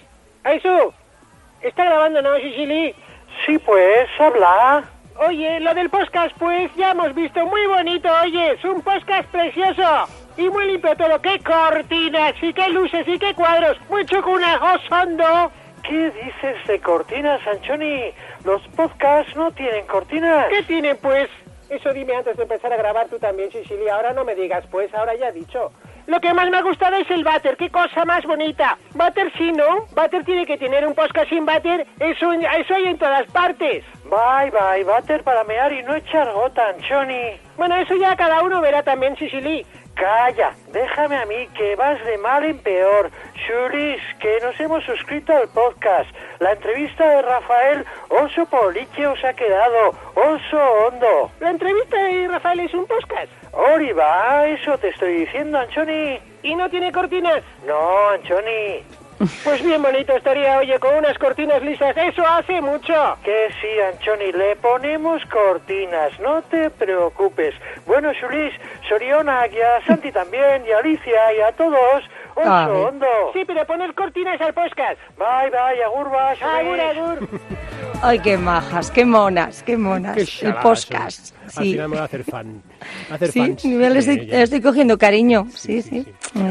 Aisu, 0.45 0.93
¿está 1.63 1.85
grabando, 1.85 2.23
no, 2.23 2.37
Sicily? 2.37 2.95
Sí, 3.45 3.59
pues, 3.59 4.09
habla. 4.19 4.85
Oye, 5.19 5.61
lo 5.61 5.73
del 5.75 5.89
podcast, 5.89 6.37
pues, 6.39 6.71
ya 6.77 6.91
hemos 6.91 7.15
visto, 7.15 7.45
muy 7.47 7.67
bonito, 7.67 8.09
oye, 8.23 8.53
es 8.53 8.65
un 8.65 8.83
podcast 8.83 9.29
precioso. 9.31 10.07
Y 10.37 10.51
muy 10.51 10.67
limpio 10.67 10.95
todo, 10.97 11.21
qué 11.23 11.39
cortinas, 11.41 12.35
y 12.43 12.53
qué 12.53 12.69
luces, 12.69 13.09
y 13.09 13.19
qué 13.19 13.35
cuadros, 13.35 13.79
muy 13.89 14.05
chucunajosondo. 14.05 15.51
¿Qué 15.83 16.11
dices 16.11 16.67
de 16.67 16.81
cortinas, 16.81 17.41
Anchoni? 17.47 18.13
Los 18.45 18.61
podcasts 18.69 19.35
no 19.37 19.53
tienen 19.53 19.87
cortinas. 19.87 20.49
¿Qué 20.49 20.63
tienen, 20.65 20.97
pues? 20.99 21.31
Eso 21.71 21.93
dime 21.93 22.15
antes 22.15 22.37
de 22.37 22.43
empezar 22.43 22.73
a 22.73 22.77
grabar 22.77 23.09
tú 23.09 23.19
también, 23.19 23.51
Sicilia. 23.51 23.95
Ahora 23.95 24.13
no 24.13 24.25
me 24.25 24.35
digas, 24.35 24.67
pues, 24.71 24.93
ahora 24.95 25.15
ya 25.15 25.33
dicho. 25.33 25.73
Lo 26.07 26.21
que 26.21 26.33
más 26.33 26.49
me 26.51 26.59
ha 26.59 26.63
gustado 26.63 26.97
es 26.97 27.11
el 27.11 27.25
váter, 27.25 27.57
qué 27.57 27.69
cosa 27.69 28.05
más 28.05 28.25
bonita. 28.25 28.79
Váter 28.95 29.33
sí, 29.37 29.51
¿no? 29.53 29.87
Váter 29.93 30.25
tiene 30.25 30.47
que 30.47 30.57
tener 30.57 30.87
un 30.87 30.95
podcast 30.95 31.29
sin 31.29 31.45
váter, 31.45 31.87
eso, 31.99 32.33
eso 32.33 32.75
hay 32.75 32.85
en 32.87 32.99
todas 32.99 33.27
partes. 33.33 33.85
Bye, 34.05 34.53
bye, 34.53 34.85
váter 34.85 35.25
para 35.25 35.43
mear 35.45 35.73
y 35.73 35.83
no 35.83 35.97
echar 35.97 36.33
gota, 36.33 36.69
Anchoni. 36.69 37.41
Bueno, 37.57 37.75
eso 37.77 37.97
ya 37.97 38.15
cada 38.15 38.43
uno 38.43 38.61
verá 38.61 38.83
también, 38.85 39.17
Sicily. 39.17 39.67
Calla, 39.97 40.53
déjame 40.73 41.17
a 41.17 41.25
mí 41.25 41.49
que 41.57 41.75
vas 41.75 41.99
de 42.05 42.19
mal 42.19 42.45
en 42.45 42.59
peor. 42.59 43.11
Chulis, 43.47 44.01
que 44.21 44.39
nos 44.43 44.61
hemos 44.61 44.85
suscrito 44.85 45.35
al 45.35 45.49
podcast. 45.49 46.11
La 46.39 46.53
entrevista 46.53 47.09
de 47.09 47.23
Rafael 47.23 47.85
Oso 48.11 48.45
Poliche 48.45 49.07
os 49.07 49.25
ha 49.25 49.33
quedado. 49.33 49.95
Oso 50.15 50.59
Hondo. 50.59 51.31
La 51.41 51.51
entrevista 51.51 51.97
de 51.97 52.29
Rafael 52.29 52.61
es 52.61 52.75
un 52.75 52.87
podcast. 52.87 53.33
Oriva, 53.57 54.47
eso 54.49 54.77
te 54.77 54.89
estoy 54.89 55.25
diciendo, 55.25 55.59
Anchoni. 55.59 56.19
¿Y 56.43 56.55
no 56.55 56.69
tiene 56.69 56.93
cortinas? 56.93 57.43
No, 57.67 58.11
Anchoni. 58.11 58.83
Pues 59.45 59.65
bien 59.65 59.81
bonito 59.81 60.15
estaría, 60.15 60.59
oye, 60.59 60.79
con 60.79 60.95
unas 60.95 61.17
cortinas 61.17 61.63
lisas. 61.63 61.97
Eso 61.97 62.23
hace 62.27 62.61
mucho. 62.61 63.17
Que 63.25 63.49
sí, 63.63 63.81
Anchoni, 63.81 64.31
le 64.33 64.57
ponemos 64.57 65.25
cortinas, 65.27 66.21
no 66.21 66.43
te 66.43 66.69
preocupes. 66.69 67.55
Bueno, 67.87 68.13
Chulis, 68.13 68.53
Soriona, 68.87 69.47
y 69.47 69.59
a 69.59 69.83
Santi 69.87 70.13
también, 70.13 70.67
y 70.67 70.73
a 70.73 70.79
Alicia, 70.79 71.33
y 71.33 71.41
a 71.41 71.53
todos. 71.53 72.05
Oso 72.37 72.53
Ay. 72.53 72.71
hondo. 72.71 73.07
Sí, 73.33 73.41
pero 73.47 73.67
poner 73.67 73.95
cortinas 73.95 74.39
al 74.41 74.53
podcast. 74.53 74.99
Bye, 75.19 75.51
bye, 75.51 75.83
agur, 75.85 76.11
bye, 76.11 76.45
Agur, 76.47 76.81
agur. 76.81 77.29
Ay, 78.03 78.19
qué 78.19 78.37
majas, 78.37 78.91
qué 78.91 79.07
monas, 79.07 79.63
qué 79.63 79.77
monas. 79.79 80.15
Qué 80.17 80.47
el 80.47 80.55
podcast. 80.57 81.19
sois. 81.29 81.35
Al 81.57 81.65
Sí. 81.65 81.71
final 81.73 81.89
me 81.89 81.95
voy 81.97 82.03
a 82.03 82.05
hacer 82.05 82.25
fan. 82.25 82.63
A 83.11 83.15
hacer 83.15 83.33
Sí, 83.33 83.39
fans. 83.41 83.63
yo 83.63 83.79
le 83.79 83.99
estoy, 83.99 84.19
Sí, 84.21 84.27
ya. 84.27 84.37
le 84.37 84.43
estoy 84.43 84.61
cogiendo 84.61 84.99
cariño. 84.99 85.47
Sí, 85.55 85.81
sí. 85.81 86.07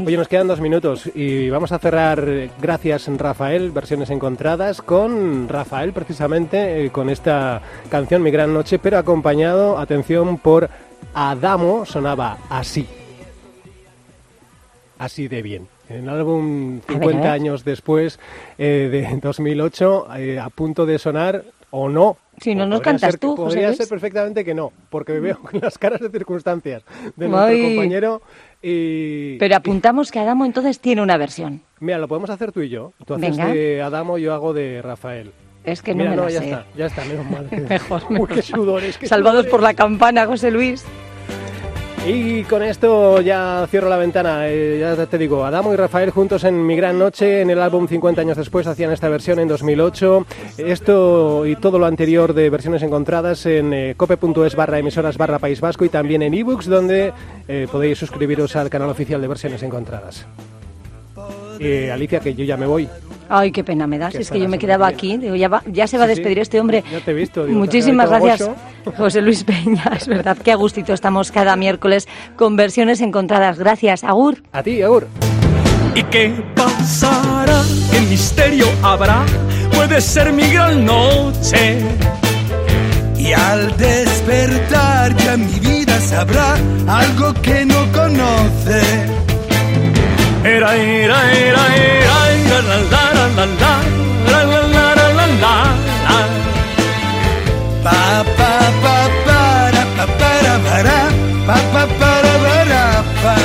Oye, 0.05 0.17
nos 0.17 0.27
quedan 0.27 0.47
dos 0.47 0.59
minutos 0.59 1.11
y 1.13 1.49
vamos 1.51 1.71
a 1.71 1.77
cerrar, 1.77 2.25
gracias 2.59 3.07
Rafael, 3.17 3.69
versiones 3.71 4.09
encontradas, 4.09 4.81
con 4.81 5.47
Rafael 5.47 5.93
precisamente, 5.93 6.85
eh, 6.85 6.89
con 6.89 7.09
esta 7.11 7.61
canción 7.91 8.23
Mi 8.23 8.31
Gran 8.31 8.51
Noche, 8.53 8.79
pero 8.79 8.97
acompañado, 8.97 9.77
atención, 9.77 10.39
por 10.39 10.67
Adamo, 11.13 11.85
sonaba 11.85 12.39
así. 12.49 12.87
Así 14.97 15.27
de 15.27 15.41
bien. 15.43 15.67
En 15.89 16.03
el 16.03 16.09
álbum 16.09 16.79
A 16.87 16.91
ver, 16.93 16.99
50 16.99 17.17
a 17.17 17.21
ver. 17.21 17.31
años 17.31 17.63
después 17.63 18.19
eh, 18.57 18.89
de 18.91 19.19
2008, 19.21 20.07
eh, 20.17 20.39
a 20.39 20.49
punto 20.49 20.85
de 20.85 20.97
sonar 20.99 21.43
o 21.71 21.89
no. 21.89 22.17
Si 22.41 22.53
no 22.55 22.65
nos 22.65 22.81
cantas 22.81 23.11
ser- 23.11 23.19
tú, 23.19 23.29
José 23.35 23.43
Podría 23.43 23.67
Luis. 23.67 23.77
ser 23.77 23.87
perfectamente 23.87 24.43
que 24.43 24.53
no, 24.53 24.71
porque 24.89 25.19
veo 25.19 25.39
las 25.53 25.77
caras 25.77 26.01
de 26.01 26.09
circunstancias 26.09 26.83
de 27.15 27.27
nuestro 27.29 27.47
Ay. 27.55 27.75
compañero 27.75 28.21
y... 28.61 29.37
Pero 29.37 29.55
apuntamos 29.55 30.11
que 30.11 30.19
Adamo 30.19 30.45
entonces 30.45 30.79
tiene 30.79 31.01
una 31.01 31.17
versión. 31.17 31.61
Mira, 31.79 31.97
lo 31.97 32.07
podemos 32.07 32.29
hacer 32.29 32.51
tú 32.51 32.61
y 32.61 32.69
yo. 32.69 32.91
Tú 33.05 33.13
haces 33.13 33.37
Venga. 33.37 33.53
de 33.53 33.81
Adamo, 33.81 34.17
yo 34.17 34.33
hago 34.33 34.53
de 34.53 34.81
Rafael. 34.81 35.31
Es 35.63 35.81
que 35.81 35.91
no 35.93 35.99
Mira, 35.99 36.09
me 36.11 36.15
no, 36.17 36.23
la 36.25 36.29
ya 36.31 36.39
sé. 36.39 36.45
está, 36.45 36.65
ya 36.75 36.85
está, 36.87 37.05
menos 37.05 37.29
mal. 37.29 37.47
que- 37.49 37.57
Mejor, 37.69 38.03
Uy, 38.09 38.13
mejor. 38.13 38.29
qué 38.33 38.41
sudores, 38.41 38.97
qué 38.97 39.07
Salvados 39.07 39.37
sudores. 39.45 39.51
por 39.51 39.61
la 39.63 39.73
campana, 39.73 40.25
José 40.25 40.51
Luis. 40.51 40.83
Y 42.07 42.43
con 42.43 42.61
esto 42.61 43.19
ya 43.21 43.65
cierro 43.69 43.89
la 43.89 43.97
ventana. 43.97 44.47
Eh, 44.47 44.77
ya 44.79 45.07
te 45.07 45.17
digo, 45.17 45.43
Adamo 45.43 45.73
y 45.73 45.75
Rafael 45.75 46.11
juntos 46.11 46.43
en 46.43 46.65
Mi 46.65 46.75
Gran 46.75 46.99
Noche, 46.99 47.41
en 47.41 47.49
el 47.49 47.59
álbum 47.59 47.87
50 47.87 48.21
años 48.21 48.37
después, 48.37 48.67
hacían 48.67 48.91
esta 48.91 49.09
versión 49.09 49.39
en 49.39 49.47
2008. 49.47 50.25
Esto 50.59 51.47
y 51.47 51.55
todo 51.55 51.79
lo 51.79 51.87
anterior 51.87 52.35
de 52.35 52.51
versiones 52.51 52.83
encontradas 52.83 53.47
en 53.47 53.73
eh, 53.73 53.95
cope.es 53.97 54.55
barra 54.55 54.77
emisoras 54.77 55.17
barra 55.17 55.39
País 55.39 55.59
Vasco 55.61 55.83
y 55.83 55.89
también 55.89 56.21
en 56.21 56.35
ebooks, 56.35 56.67
donde 56.67 57.11
eh, 57.47 57.67
podéis 57.71 57.97
suscribiros 57.97 58.55
al 58.55 58.69
canal 58.69 58.89
oficial 58.89 59.19
de 59.19 59.27
versiones 59.27 59.63
encontradas. 59.63 60.27
Eh, 61.59 61.91
Alicia, 61.91 62.19
que 62.19 62.33
yo 62.33 62.43
ya 62.43 62.57
me 62.57 62.65
voy. 62.65 62.87
Ay, 63.27 63.51
qué 63.51 63.63
pena 63.63 63.87
me 63.87 63.97
das. 63.97 64.13
Qué 64.13 64.21
Es 64.21 64.29
que 64.29 64.39
yo 64.39 64.47
me 64.47 64.59
quedaba 64.59 64.87
aquí. 64.87 65.17
Digo, 65.17 65.35
ya, 65.35 65.47
va- 65.47 65.63
ya 65.65 65.87
se 65.87 65.97
va 65.97 66.03
a 66.03 66.07
sí. 66.07 66.13
despedir 66.15 66.39
este 66.39 66.59
hombre. 66.59 66.83
Ya 66.91 66.99
te 66.99 67.11
he 67.11 67.13
visto. 67.13 67.45
digo, 67.45 67.57
Muchísimas 67.57 68.09
gracias. 68.09 68.49
José 68.97 69.21
Luis 69.21 69.43
Peña. 69.43 69.83
Es 69.97 70.07
verdad 70.07 70.37
que 70.37 70.51
a 70.51 70.55
gustito 70.55 70.93
estamos 70.93 71.31
cada 71.31 71.55
miércoles 71.55 72.07
con 72.35 72.55
versiones 72.55 73.01
encontradas. 73.01 73.57
Gracias, 73.57 74.03
Agur. 74.03 74.43
A 74.51 74.61
ti, 74.61 74.81
Agur. 74.81 75.07
¿Y 75.95 76.03
qué 76.03 76.33
pasará? 76.55 77.61
¿Qué 77.91 78.01
misterio 78.01 78.67
habrá? 78.83 79.25
Puede 79.73 80.01
ser 80.01 80.31
mi 80.33 80.47
gran 80.51 80.85
noche. 80.85 81.79
Y 83.17 83.31
al 83.33 83.75
despertar 83.77 85.15
ya 85.17 85.35
mi 85.37 85.59
vida 85.59 85.99
sabrá 85.99 86.57
algo 86.87 87.33
que 87.41 87.65
no 87.65 87.91
conoce. 87.91 88.81
Era, 90.45 90.75
era, 90.75 91.31
era, 91.31 91.75
era, 91.75 92.61
la, 92.61 92.77
la, 92.91 93.09
la, 93.15 93.29
la, 93.29 93.45
la, 94.29 94.43
la, 94.45 94.65
la, 94.75 95.07
la, 95.17 95.27
la. 95.41 95.55
Pa 97.83 98.23
pa 98.37 98.51
pa 98.83 98.97
para 99.25 99.83
pa 99.97 100.05
para 100.19 100.53
para 100.67 100.99
pa 101.47 101.57
pa 101.73 101.83
para 101.99 102.33
para 102.45 102.83
pa. 103.23 103.35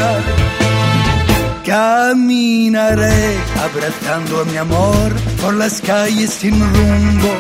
Caminaré 1.65 3.39
abrazando 3.65 4.43
a 4.43 4.45
mi 4.45 4.59
amor 4.59 5.09
por 5.41 5.55
las 5.55 5.81
calles 5.81 6.35
sin 6.35 6.61
rumbo. 6.61 7.33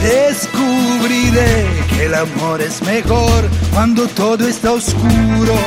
Descubriré 0.00 1.66
que 1.90 2.06
el 2.06 2.14
amor 2.14 2.62
es 2.62 2.80
mejor 2.80 3.50
cuando 3.70 4.08
todo 4.08 4.48
está 4.48 4.72
oscuro. 4.72 5.58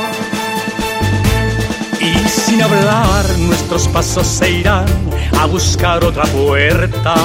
Sin 2.52 2.62
hablar 2.62 3.24
nuestros 3.40 3.88
pasos 3.88 4.28
se 4.28 4.52
irán 4.52 4.86
a 5.40 5.46
buscar 5.46 6.04
otra 6.04 6.26
puerta 6.26 7.16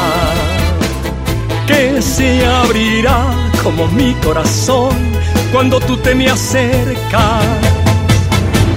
que 1.67 2.01
se 2.01 2.47
abrirá 2.47 3.25
como 3.65 3.89
mi 3.89 4.15
corazón 4.23 4.95
cuando 5.53 5.81
tú 5.81 5.97
te 5.97 6.15
me 6.15 6.31
acercas. 6.31 7.45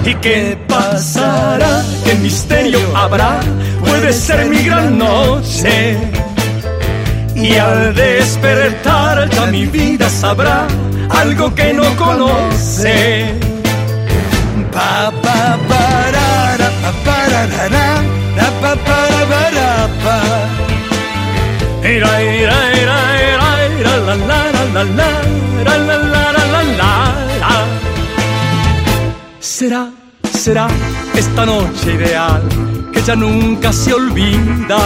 ¿Y 0.04 0.12
qué 0.16 0.58
pasará? 0.66 1.84
¿Qué 2.04 2.16
misterio 2.16 2.80
habrá? 2.96 3.38
Puede 3.84 4.12
ser 4.12 4.46
mi 4.46 4.64
gran 4.64 4.98
noche. 4.98 5.96
Y 7.36 7.54
al 7.54 7.94
despertar 7.94 9.30
ya 9.30 9.46
mi 9.46 9.66
vida 9.66 10.10
sabrá 10.10 10.66
algo 11.10 11.54
que 11.54 11.72
no 11.74 11.84
conoce. 11.94 13.38
Pa 14.72 15.12
pa 15.22 15.58
para 15.68 16.09
Será, 29.40 29.90
será 30.32 30.68
esta 31.14 31.44
noche 31.44 31.94
ideal 31.94 32.42
que 32.92 33.02
ya 33.02 33.14
nunca 33.14 33.72
se 33.72 33.92
olvida. 33.92 34.80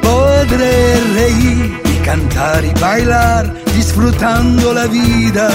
Podré 0.00 1.00
reír 1.14 1.80
y 1.84 2.04
cantar 2.04 2.64
y 2.64 2.72
bailar 2.80 3.52
disfrutando 3.74 4.72
la 4.72 4.86
vida. 4.86 5.48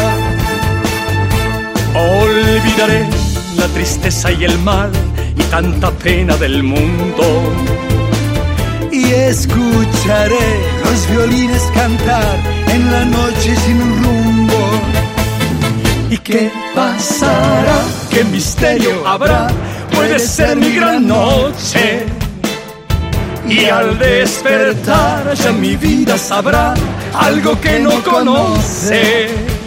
Olvidaré 1.96 3.19
la 3.60 3.68
tristeza 3.68 4.32
y 4.32 4.46
el 4.46 4.58
mal 4.60 4.90
y 5.36 5.44
tanta 5.44 5.92
pena 5.92 6.36
del 6.38 6.64
mundo. 6.64 7.26
Y 8.92 9.04
escucharé 9.12 10.50
los 10.84 11.10
violines 11.10 11.64
cantar 11.74 12.38
en 12.68 12.92
la 12.92 13.06
noche 13.06 13.56
sin 13.66 13.80
rumbo. 14.04 14.62
¿Y 16.10 16.18
qué 16.18 16.52
pasará? 16.74 17.80
¿Qué 18.10 18.24
misterio 18.24 19.06
habrá? 19.06 19.48
Puede 19.94 20.18
ser 20.20 20.58
mi 20.58 20.72
gran 20.76 21.08
noche. 21.08 22.06
Y 23.48 23.66
al 23.66 23.98
despertar 24.00 25.34
ya 25.34 25.52
mi 25.52 25.76
vida 25.76 26.18
sabrá 26.18 26.74
algo 27.14 27.60
que 27.60 27.80
no 27.80 28.04
conoce. 28.04 29.59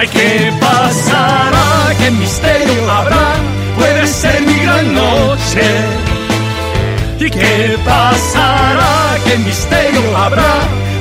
Ay, 0.00 0.08
¿qué 0.08 0.50
pasará? 0.58 1.94
¿Qué 1.98 2.10
misterio 2.10 2.90
habrá? 2.90 3.34
Puede 3.76 4.06
ser 4.06 4.40
mi 4.46 4.58
gran 4.60 4.94
noche. 4.94 5.60
¿Y 7.18 7.28
qué 7.28 7.76
pasará? 7.84 9.18
¿Qué 9.26 9.36
misterio 9.36 10.16
habrá? 10.16 10.54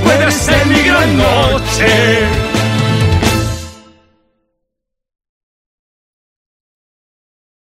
Puede 0.04 0.30
ser 0.34 0.66
mi 0.66 0.82
gran 0.82 1.18
noche. 1.18 2.49